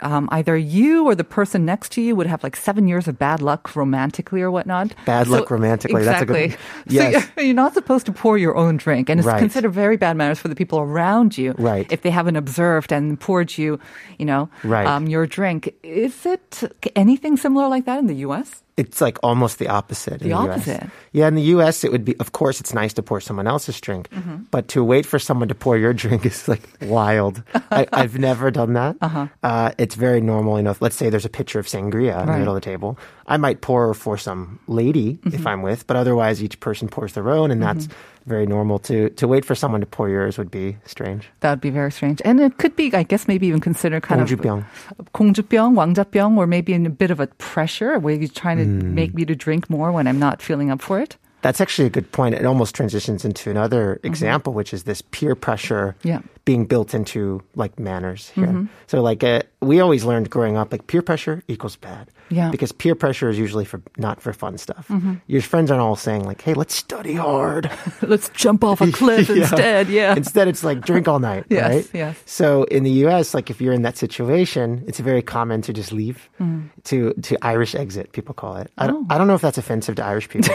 um, 0.00 0.26
either 0.32 0.56
you 0.56 1.04
or 1.04 1.14
the 1.14 1.22
person 1.22 1.66
next 1.66 1.92
to 1.92 2.00
you 2.00 2.16
would 2.16 2.26
have 2.26 2.42
like 2.42 2.56
seven 2.56 2.73
years 2.88 3.06
of 3.08 3.18
bad 3.18 3.40
luck 3.40 3.76
romantically 3.76 4.42
or 4.42 4.50
whatnot. 4.50 4.92
Bad 5.06 5.28
luck 5.28 5.50
romantically, 5.50 6.02
that's 6.02 6.22
a 6.22 6.26
good- 6.26 6.36
Exactly. 6.36 6.66
Yes. 6.94 7.12
So 7.24 7.30
you're, 7.36 7.46
you're 7.46 7.54
not 7.54 7.74
supposed 7.74 8.06
to 8.06 8.12
pour 8.12 8.36
your 8.36 8.56
own 8.56 8.76
drink, 8.76 9.08
and 9.08 9.20
it's 9.20 9.26
Right. 9.26 9.38
considered 9.38 9.70
very 9.72 9.96
bad 9.96 10.16
manners 10.16 10.38
for 10.40 10.48
the 10.48 10.56
people 10.56 10.80
around 10.80 11.38
you. 11.38 11.54
Right. 11.56 11.86
If 11.92 12.02
they 12.02 12.10
haven't 12.10 12.36
observed 12.36 12.92
and 12.92 13.18
poured 13.20 13.56
you, 13.56 13.78
you 14.18 14.26
know, 14.26 14.48
Right. 14.64 14.86
um, 14.86 15.06
your 15.06 15.26
drink. 15.26 15.72
Is 15.84 16.26
it 16.26 16.64
anything 16.96 17.36
similar 17.36 17.68
like 17.68 17.84
that 17.86 17.98
in 18.00 18.06
the 18.08 18.16
U.S.? 18.26 18.63
It's 18.76 19.00
like 19.00 19.18
almost 19.22 19.58
the 19.58 19.68
opposite. 19.68 20.14
in 20.14 20.18
The 20.18 20.24
the 20.28 20.32
opposite. 20.34 20.82
US. 20.82 20.90
Yeah, 21.12 21.28
in 21.28 21.36
the 21.36 21.42
U.S., 21.54 21.84
it 21.84 21.92
would 21.92 22.04
be. 22.04 22.16
Of 22.18 22.32
course, 22.32 22.58
it's 22.60 22.74
nice 22.74 22.92
to 22.94 23.02
pour 23.02 23.20
someone 23.20 23.46
else's 23.46 23.80
drink, 23.80 24.08
Mm-hmm. 24.10 24.50
but 24.50 24.66
to 24.74 24.82
wait 24.82 25.06
for 25.06 25.18
someone 25.20 25.46
to 25.48 25.54
pour 25.54 25.76
your 25.78 25.92
drink 25.94 26.26
is 26.26 26.48
like 26.48 26.62
wild. 26.82 27.42
I, 27.70 27.86
I've 27.92 28.18
never 28.18 28.50
done 28.50 28.72
that. 28.74 28.96
Uh-huh. 29.00 29.72
it's 29.78 29.94
very 29.94 30.20
normal. 30.20 30.56
You 30.58 30.64
know, 30.64 30.76
let's 30.80 30.96
say 30.96 31.08
there's 31.08 31.24
a 31.24 31.30
pitcher 31.30 31.60
of 31.60 31.66
sangria 31.66 32.18
in 32.20 32.26
the 32.26 32.38
middle 32.38 32.56
of 32.56 32.60
the 32.62 32.64
table, 32.70 32.98
I 33.28 33.36
might 33.36 33.60
pour 33.60 33.94
for 33.94 34.18
some 34.18 34.58
lady 34.66 35.14
Mm-hmm. 35.14 35.34
if 35.34 35.46
I'm 35.46 35.62
with, 35.62 35.86
but 35.86 35.96
otherwise 35.96 36.42
each 36.42 36.58
person 36.58 36.88
pours 36.88 37.12
their 37.12 37.30
own, 37.30 37.50
and 37.52 37.62
that's 37.62 37.86
very 38.25 38.45
normal. 38.45 38.77
To 38.79 39.09
to 39.11 39.27
wait 39.27 39.43
for 39.45 39.55
someone 39.55 39.81
to 39.81 39.87
pour 39.87 40.09
yours 40.09 40.37
would 40.37 40.51
be 40.51 40.77
strange. 40.85 41.29
That 41.41 41.51
would 41.51 41.61
be 41.61 41.71
very 41.71 41.91
strange. 41.91 42.21
And 42.23 42.39
it 42.39 42.57
could 42.57 42.75
be, 42.75 42.93
I 42.93 43.03
guess, 43.03 43.27
maybe 43.27 43.47
even 43.47 43.59
considered 43.61 44.03
kind 44.03 44.21
공주병. 44.21 44.65
of 44.99 45.11
공주병, 45.13 45.75
왕자병, 45.75 46.37
or 46.37 46.45
maybe 46.45 46.73
in 46.73 46.85
a 46.85 46.89
bit 46.93 47.09
of 47.11 47.19
a 47.19 47.27
pressure 47.39 47.97
where 47.97 48.13
you're 48.15 48.29
trying 48.29 48.57
to 48.57 48.65
Hmm. 48.65 48.93
make 48.93 49.13
me 49.15 49.25
to 49.25 49.35
drink 49.35 49.69
more 49.69 49.91
when 49.91 50.05
I'm 50.07 50.19
not 50.19 50.41
feeling 50.41 50.69
up 50.69 50.81
for 50.81 50.99
it. 50.99 51.17
That's 51.41 51.61
actually 51.63 51.87
a 51.87 51.89
good 51.89 52.11
point. 52.11 52.35
It 52.35 52.43
almost 52.45 52.75
transitions 52.75 53.23
into 53.23 53.49
another 53.49 54.01
example, 54.03 54.51
which 54.51 54.73
is 54.75 54.83
this 54.83 55.01
peer 55.01 55.35
pressure 55.39 55.95
Mm-hmm. 56.03 56.07
Yeah. 56.07 56.19
being 56.43 56.65
built 56.67 56.93
into 56.93 57.39
like 57.55 57.79
manners 57.79 58.27
here. 58.35 58.67
So 58.91 58.99
like 59.01 59.23
uh, 59.23 59.43
we 59.63 59.79
always 59.79 60.03
learned 60.03 60.29
growing 60.29 60.57
up, 60.59 60.71
like 60.75 60.87
peer 60.91 61.01
pressure 61.01 61.41
equals 61.47 61.77
bad. 61.79 62.11
Yeah. 62.30 62.50
Because 62.50 62.72
peer 62.72 62.94
pressure 62.94 63.28
is 63.28 63.38
usually 63.38 63.64
for 63.64 63.80
not 63.98 64.20
for 64.20 64.32
fun 64.32 64.58
stuff. 64.58 64.90
Your 65.26 65.42
friends 65.42 65.70
aren't 65.70 65.82
all 65.82 65.96
saying 65.96 66.24
like, 66.24 66.40
"Hey, 66.40 66.54
let's 66.54 66.74
study 66.74 67.14
hard." 67.14 67.70
Let's 68.02 68.28
jump 68.30 68.64
off 68.64 68.80
a 68.80 68.90
cliff 68.92 69.28
Yeah. 69.34 69.36
instead. 69.36 69.88
Yeah. 69.88 70.14
Instead, 70.16 70.48
it's 70.48 70.62
like 70.64 70.80
drink 70.84 71.08
all 71.08 71.18
night, 71.18 71.44
Yes, 71.50 71.70
right? 71.74 71.90
yes. 71.92 72.16
So 72.26 72.64
in 72.64 72.82
the 72.84 72.90
U.S., 73.06 73.34
like 73.34 73.50
if 73.50 73.60
you're 73.60 73.72
in 73.72 73.82
that 73.82 73.96
situation, 73.96 74.84
it's 74.86 75.00
very 75.00 75.22
common 75.22 75.62
to 75.62 75.72
just 75.72 75.92
leave, 75.92 76.28
Mm. 76.40 76.68
to 76.84 77.12
to 77.22 77.36
Irish 77.42 77.74
exit, 77.74 78.12
people 78.12 78.34
call 78.34 78.56
it. 78.56 78.70
I 78.78 78.84
Oh. 78.84 78.88
don't, 78.88 79.12
I 79.12 79.18
don't 79.18 79.26
know 79.26 79.34
if 79.34 79.40
that's 79.42 79.58
offensive 79.58 79.94
to 79.96 80.04
Irish 80.04 80.28
people. 80.28 80.54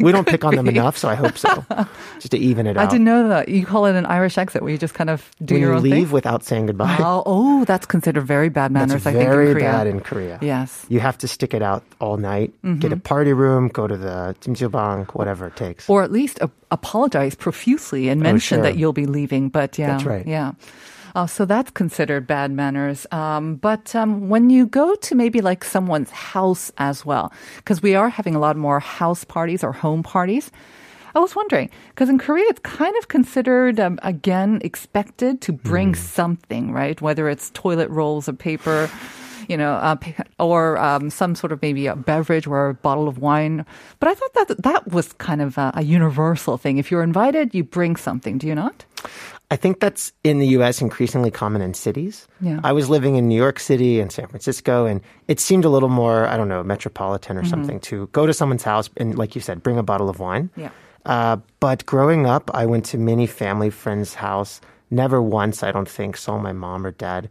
we 0.00 0.12
don't 0.12 0.26
pick 0.26 0.44
on 0.44 0.54
them 0.56 0.68
enough, 0.68 0.96
so 0.98 1.08
I 1.08 1.14
hope 1.14 1.36
so, 1.38 1.64
just 2.18 2.30
to 2.32 2.38
even 2.38 2.66
it 2.66 2.76
I 2.76 2.82
out. 2.82 2.88
I 2.88 2.90
didn't 2.90 3.04
know 3.04 3.28
that. 3.28 3.48
You 3.48 3.64
call 3.66 3.86
it 3.86 3.94
an 3.94 4.06
Irish 4.06 4.36
exit 4.38 4.62
where 4.62 4.70
you 4.72 4.78
just 4.78 4.94
kind 4.94 5.10
of 5.10 5.30
do 5.44 5.54
when 5.54 5.62
your 5.62 5.70
you 5.72 5.76
own 5.76 5.82
leave 5.82 6.06
thing. 6.08 6.12
without 6.14 6.44
saying 6.44 6.66
goodbye, 6.66 6.96
Oh, 7.00 7.22
oh, 7.26 7.64
that's 7.64 7.86
considered 7.86 8.24
very 8.26 8.48
bad 8.48 8.72
manners. 8.72 9.04
that's 9.04 9.06
I 9.06 9.12
think 9.12 9.28
very 9.28 9.48
in 9.48 9.52
Korea. 9.54 9.70
bad 9.72 9.86
in 9.86 10.00
Korea. 10.00 10.38
Yes. 10.42 10.84
You 10.88 11.00
have 11.00 11.09
to 11.18 11.28
stick 11.28 11.54
it 11.54 11.62
out 11.62 11.82
all 12.00 12.16
night, 12.16 12.52
get 12.78 12.92
a 12.92 12.96
Mm-hmm. 12.96 13.00
party 13.00 13.32
room, 13.32 13.68
go 13.68 13.86
to 13.86 13.96
the 13.96 14.34
jjimjilbang, 14.40 15.06
whatever 15.14 15.46
it 15.48 15.56
takes. 15.56 15.88
Or 15.88 16.02
at 16.02 16.12
least 16.12 16.38
a- 16.40 16.50
apologize 16.70 17.34
profusely 17.34 18.08
and 18.08 18.20
mention 18.20 18.58
Oh, 18.60 18.62
sure. 18.62 18.70
that 18.72 18.78
you'll 18.78 18.92
be 18.92 19.06
leaving. 19.06 19.48
But 19.48 19.78
yeah, 19.78 19.88
That's 19.92 20.04
right. 20.04 20.26
Yeah. 20.26 20.52
Uh, 21.14 21.26
so 21.26 21.44
that's 21.44 21.72
considered 21.72 22.26
bad 22.26 22.52
manners. 22.52 23.04
Um, 23.10 23.56
but 23.56 23.94
um, 23.96 24.28
when 24.28 24.48
you 24.48 24.64
go 24.66 24.94
to 24.94 25.14
maybe 25.16 25.40
like 25.40 25.64
someone's 25.64 26.10
house 26.10 26.70
as 26.78 27.04
well, 27.04 27.32
because 27.56 27.82
we 27.82 27.96
are 27.96 28.08
having 28.08 28.36
a 28.36 28.38
lot 28.38 28.56
more 28.56 28.78
house 28.78 29.24
parties 29.24 29.64
or 29.64 29.72
home 29.72 30.02
parties. 30.04 30.50
I 31.12 31.18
was 31.18 31.34
wondering 31.34 31.68
because 31.88 32.08
in 32.08 32.18
Korea 32.18 32.44
it's 32.48 32.60
kind 32.60 32.94
of 32.96 33.08
considered 33.08 33.80
um, 33.80 33.98
again 34.04 34.60
expected 34.62 35.40
to 35.40 35.52
bring 35.52 35.96
something, 35.96 36.70
right? 36.70 37.00
Whether 37.02 37.28
it's 37.28 37.50
toilet 37.50 37.90
rolls 37.90 38.28
of 38.28 38.38
paper, 38.38 38.88
you 39.50 39.56
know, 39.56 39.74
uh, 39.74 39.96
or 40.38 40.78
um, 40.78 41.10
some 41.10 41.34
sort 41.34 41.52
of 41.52 41.60
maybe 41.60 41.86
a 41.86 41.96
beverage 41.96 42.46
or 42.46 42.68
a 42.70 42.74
bottle 42.74 43.08
of 43.08 43.18
wine. 43.18 43.66
But 43.98 44.08
I 44.08 44.14
thought 44.14 44.34
that 44.48 44.62
that 44.62 44.92
was 44.92 45.12
kind 45.14 45.42
of 45.42 45.58
a, 45.58 45.72
a 45.74 45.82
universal 45.82 46.56
thing. 46.56 46.78
If 46.78 46.90
you're 46.90 47.02
invited, 47.02 47.52
you 47.52 47.64
bring 47.64 47.96
something. 47.96 48.38
Do 48.38 48.46
you 48.46 48.54
not? 48.54 48.84
I 49.50 49.56
think 49.56 49.80
that's 49.80 50.12
in 50.22 50.38
the 50.38 50.46
US 50.58 50.80
increasingly 50.80 51.32
common 51.32 51.60
in 51.60 51.74
cities. 51.74 52.28
Yeah. 52.40 52.60
I 52.62 52.72
was 52.72 52.88
living 52.88 53.16
in 53.16 53.26
New 53.26 53.34
York 53.36 53.58
City 53.58 53.98
and 53.98 54.12
San 54.12 54.28
Francisco, 54.28 54.86
and 54.86 55.00
it 55.26 55.40
seemed 55.40 55.64
a 55.64 55.68
little 55.68 55.88
more, 55.88 56.26
I 56.28 56.36
don't 56.36 56.48
know, 56.48 56.62
metropolitan 56.62 57.36
Mm-hmm. 57.36 57.46
or 57.46 57.48
something 57.48 57.80
to 57.80 58.06
go 58.12 58.26
to 58.26 58.32
someone's 58.32 58.62
house 58.62 58.88
and, 58.96 59.18
like 59.18 59.34
you 59.34 59.40
said, 59.40 59.62
bring 59.62 59.76
a 59.78 59.82
bottle 59.82 60.08
of 60.08 60.20
wine. 60.20 60.50
Yeah. 60.56 60.70
Uh, 61.04 61.38
but 61.58 61.84
growing 61.86 62.26
up, 62.26 62.50
I 62.54 62.66
went 62.66 62.84
to 62.86 62.98
many 62.98 63.26
family 63.26 63.70
friends' 63.70 64.14
house. 64.14 64.60
Never 64.90 65.20
once, 65.20 65.62
I 65.62 65.72
don't 65.72 65.88
think, 65.88 66.16
saw 66.16 66.38
my 66.38 66.52
mom 66.52 66.86
or 66.86 66.92
dad 66.92 67.28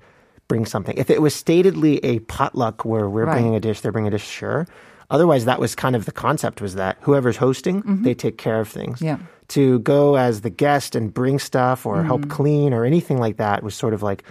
bring 0.50 0.66
something. 0.66 0.98
If 0.98 1.10
it 1.10 1.22
was 1.22 1.34
statedly 1.34 2.02
a 2.04 2.20
potluck 2.20 2.84
where 2.84 3.08
we're 3.10 3.24
Right. 3.26 3.36
bringing 3.36 3.56
a 3.56 3.62
dish, 3.62 3.80
they're 3.80 3.94
bringing 3.94 4.10
a 4.10 4.18
dish, 4.18 4.28
sure. 4.28 4.68
Otherwise, 5.10 5.46
that 5.46 5.60
was 5.60 5.74
kind 5.76 5.96
of 5.96 6.06
the 6.06 6.12
concept 6.12 6.62
was 6.62 6.76
that 6.76 6.98
whoever's 7.02 7.38
hosting, 7.38 7.82
they 8.04 8.14
take 8.14 8.38
care 8.38 8.60
of 8.60 8.68
things 8.68 8.98
Mm-hmm. 8.98 9.06
Yeah. 9.06 9.18
to 9.50 9.80
go 9.80 10.16
as 10.16 10.42
the 10.42 10.50
guest 10.50 10.96
and 10.96 11.14
bring 11.14 11.40
stuff 11.40 11.86
or 11.86 11.98
Mm. 11.98 12.06
help 12.06 12.30
clean 12.30 12.74
or 12.74 12.84
anything 12.84 13.18
like 13.20 13.38
that 13.38 13.64
was 13.64 13.74
sort 13.74 13.94
of 13.94 14.04
like 14.04 14.24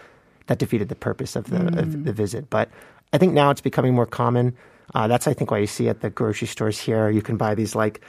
that 0.48 0.58
defeated 0.58 0.88
the 0.88 0.94
purpose 0.94 1.34
of 1.36 1.44
the 1.50 1.56
Mm. 1.58 1.78
of 1.78 2.04
the 2.04 2.12
visit. 2.12 2.50
But 2.50 2.68
I 3.12 3.18
think 3.18 3.32
now 3.32 3.50
it's 3.50 3.60
becoming 3.60 3.94
more 3.94 4.06
common. 4.06 4.54
Uh, 4.94 5.06
that's 5.08 5.26
I 5.26 5.34
think 5.34 5.50
why 5.50 5.58
you 5.58 5.66
see 5.66 5.88
at 5.88 6.00
the 6.00 6.10
grocery 6.10 6.46
stores 6.48 6.78
here. 6.78 7.10
You 7.10 7.22
can 7.22 7.36
buy 7.36 7.54
these 7.54 7.74
like 7.74 8.00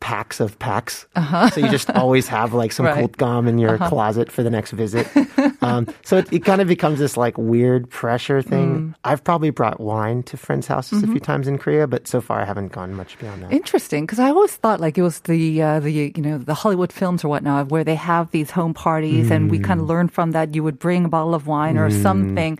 packs 0.00 0.38
of 0.40 0.58
packs. 0.60 1.06
So 1.52 1.60
you 1.60 1.68
just 1.68 1.90
always 1.90 2.28
have 2.36 2.54
like 2.54 2.70
some 2.72 2.86
Uh-huh. 2.86 2.94
Right. 2.94 2.98
Uh-huh. 2.98 3.08
cold 3.08 3.16
gum 3.18 3.48
in 3.48 3.58
your 3.58 3.78
closet 3.78 4.30
for 4.30 4.42
the 4.42 4.50
next 4.50 4.70
visit. 4.70 5.06
um, 5.62 5.86
so 6.04 6.18
it, 6.18 6.32
it 6.32 6.44
kind 6.44 6.60
of 6.60 6.68
becomes 6.68 6.98
this 7.00 7.16
like 7.16 7.36
weird 7.36 7.90
pressure 7.90 8.40
Mm. 8.42 8.48
thing. 8.48 8.94
I've 9.04 9.22
probably 9.24 9.50
brought 9.50 9.80
wine 9.80 10.22
to 10.24 10.36
friends' 10.36 10.66
houses 10.68 11.02
Mm-hmm. 11.02 11.10
a 11.10 11.12
few 11.14 11.20
times 11.20 11.48
in 11.48 11.58
Korea, 11.58 11.86
but 11.86 12.06
so 12.06 12.20
far 12.20 12.40
I 12.40 12.44
haven't 12.44 12.70
gone 12.72 12.94
much 12.94 13.18
beyond 13.18 13.42
that. 13.42 13.52
Interesting, 13.52 14.06
because 14.06 14.18
I 14.20 14.28
always 14.30 14.54
thought 14.54 14.80
like 14.80 14.96
it 14.96 15.02
was 15.02 15.20
the 15.26 15.60
uh, 15.62 15.80
the 15.80 15.90
you 15.90 16.22
know 16.22 16.38
the 16.38 16.54
Hollywood 16.54 16.92
films 16.92 17.24
or 17.24 17.28
whatnot 17.28 17.68
where 17.68 17.82
they 17.84 17.96
have 17.96 18.30
these 18.30 18.50
home 18.50 18.74
parties, 18.74 19.30
and 19.30 19.50
we 19.50 19.58
kind 19.58 19.80
of 19.80 19.86
learned 19.88 20.12
from 20.12 20.30
that 20.32 20.54
you 20.54 20.62
would 20.62 20.78
bring 20.78 21.04
a 21.04 21.08
bottle 21.08 21.34
of 21.34 21.46
wine 21.46 21.76
or 21.76 21.90
something 21.90 22.58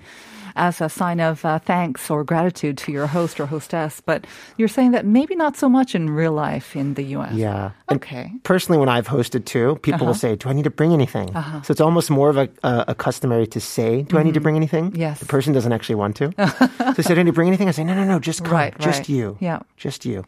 as 0.58 0.80
a 0.80 0.88
sign 0.88 1.20
of 1.20 1.44
uh, 1.44 1.58
thanks 1.60 2.10
or 2.10 2.24
gratitude 2.24 2.76
to 2.84 2.92
your 2.92 3.06
host 3.06 3.38
or 3.40 3.46
hostess. 3.46 4.02
But 4.04 4.26
you're 4.58 4.68
saying 4.68 4.90
that 4.92 5.06
maybe 5.06 5.34
not 5.36 5.56
so 5.56 5.68
much 5.68 5.94
in 5.94 6.10
real 6.10 6.32
life 6.32 6.76
in 6.76 6.94
the 6.94 7.04
U.S. 7.16 7.32
Yeah. 7.32 7.70
And 7.88 7.96
Okay. 8.02 8.32
personally, 8.42 8.78
when 8.78 8.88
I've 8.88 9.06
hosted 9.08 9.44
too, 9.44 9.78
people 9.82 10.06
will 10.06 10.12
Uh-huh. 10.18 10.34
say, 10.34 10.36
"Do 10.36 10.48
I 10.50 10.52
need 10.52 10.64
to 10.64 10.74
bring 10.80 10.92
anything?" 10.92 11.28
So 11.64 11.70
it's 11.72 11.80
almost 11.80 12.10
more 12.10 12.28
of 12.28 12.36
a, 12.36 12.48
a, 12.62 12.84
a 12.88 12.94
customary 12.94 13.46
to 13.54 13.60
say, 13.60 14.02
"Do 14.02 14.18
I 14.18 14.22
need 14.22 14.34
to 14.34 14.40
bring 14.40 14.56
anything?" 14.56 14.90
Mm-hmm. 14.90 15.00
Yes. 15.00 15.20
The 15.20 15.26
person 15.26 15.52
doesn't 15.54 15.72
actually 15.72 15.96
want 16.02 16.16
to. 16.20 16.26
so 16.36 16.92
they 16.96 17.02
say, 17.02 17.14
"Do 17.14 17.20
I 17.20 17.22
need 17.24 17.32
to 17.32 17.38
bring 17.40 17.48
anything?" 17.48 17.68
I 17.68 17.72
say, 17.72 17.84
"No, 17.84 17.94
no, 17.94 18.04
no, 18.04 18.18
just 18.18 18.42
come, 18.44 18.54
Right, 18.58 18.74
just 18.78 19.00
right. 19.06 19.08
you, 19.08 19.36
Yeah. 19.40 19.60
just 19.76 20.04
you." 20.04 20.24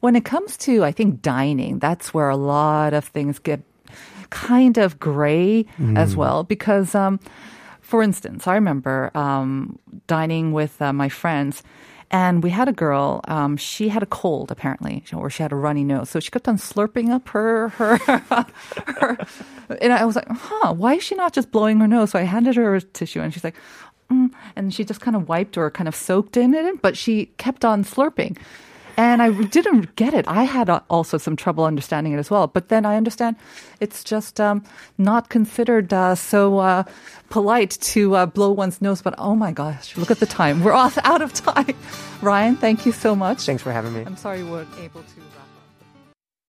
When 0.00 0.14
it 0.16 0.24
comes 0.24 0.56
to, 0.58 0.84
I 0.84 0.92
think, 0.92 1.22
dining, 1.22 1.80
that's 1.80 2.14
where 2.14 2.28
a 2.30 2.36
lot 2.38 2.94
of 2.94 3.04
things 3.04 3.38
get 3.40 3.60
kind 4.30 4.78
of 4.78 4.98
gray 5.00 5.66
as 5.96 6.14
well. 6.14 6.44
Because, 6.44 6.94
um, 6.94 7.18
for 7.88 8.02
instance, 8.02 8.46
I 8.46 8.54
remember 8.54 9.10
um, 9.14 9.78
dining 10.06 10.52
with 10.52 10.80
uh, 10.82 10.92
my 10.92 11.08
friends. 11.08 11.62
And 12.10 12.42
we 12.42 12.50
had 12.50 12.68
a 12.68 12.72
girl. 12.72 13.20
Um, 13.24 13.56
she 13.56 13.88
had 13.88 14.02
a 14.02 14.06
cold, 14.06 14.50
apparently, 14.50 15.04
or 15.12 15.28
she 15.30 15.42
had 15.42 15.52
a 15.52 15.56
runny 15.56 15.84
nose. 15.84 16.10
So 16.10 16.20
she 16.20 16.30
kept 16.30 16.48
on 16.48 16.56
slurping 16.56 17.10
up 17.10 17.28
her 17.28 17.68
her. 17.70 17.96
her 18.86 19.18
and 19.80 19.92
I 19.92 20.06
was 20.06 20.16
like, 20.16 20.28
"Huh? 20.28 20.72
Why 20.72 20.94
is 20.94 21.02
she 21.02 21.14
not 21.16 21.34
just 21.34 21.50
blowing 21.50 21.80
her 21.80 21.88
nose?" 21.88 22.12
So 22.12 22.18
I 22.18 22.22
handed 22.22 22.56
her 22.56 22.76
a 22.76 22.80
tissue, 22.80 23.20
and 23.20 23.32
she's 23.32 23.44
like, 23.44 23.56
mm, 24.10 24.30
and 24.56 24.72
she 24.72 24.84
just 24.84 25.00
kind 25.00 25.16
of 25.16 25.28
wiped 25.28 25.56
or 25.56 25.70
kind 25.70 25.88
of 25.88 25.94
soaked 25.94 26.36
in 26.36 26.54
it, 26.54 26.80
but 26.82 26.96
she 26.96 27.26
kept 27.36 27.64
on 27.64 27.84
slurping. 27.84 28.38
And 28.98 29.22
I 29.22 29.30
didn't 29.30 29.94
get 29.94 30.12
it. 30.12 30.26
I 30.26 30.42
had 30.42 30.68
uh, 30.68 30.80
also 30.90 31.18
some 31.18 31.36
trouble 31.36 31.64
understanding 31.64 32.14
it 32.14 32.18
as 32.18 32.32
well. 32.32 32.48
But 32.48 32.68
then 32.68 32.84
I 32.84 32.96
understand 32.96 33.36
it's 33.78 34.02
just 34.02 34.40
um, 34.40 34.64
not 34.98 35.28
considered 35.28 35.92
uh, 35.92 36.16
so 36.16 36.58
uh, 36.58 36.82
polite 37.30 37.70
to 37.94 38.16
uh, 38.16 38.26
blow 38.26 38.50
one's 38.50 38.82
nose. 38.82 39.00
But 39.00 39.14
oh 39.16 39.36
my 39.36 39.52
gosh, 39.52 39.96
look 39.96 40.10
at 40.10 40.18
the 40.18 40.26
time. 40.26 40.64
We're 40.64 40.72
off 40.72 40.98
out 41.04 41.22
of 41.22 41.32
time. 41.32 41.76
Ryan, 42.22 42.56
thank 42.56 42.84
you 42.84 42.90
so 42.90 43.14
much. 43.14 43.46
Thanks 43.46 43.62
for 43.62 43.70
having 43.70 43.94
me. 43.94 44.02
I'm 44.04 44.16
sorry 44.16 44.42
we 44.42 44.50
weren't 44.50 44.76
able 44.80 45.02
to. 45.02 45.27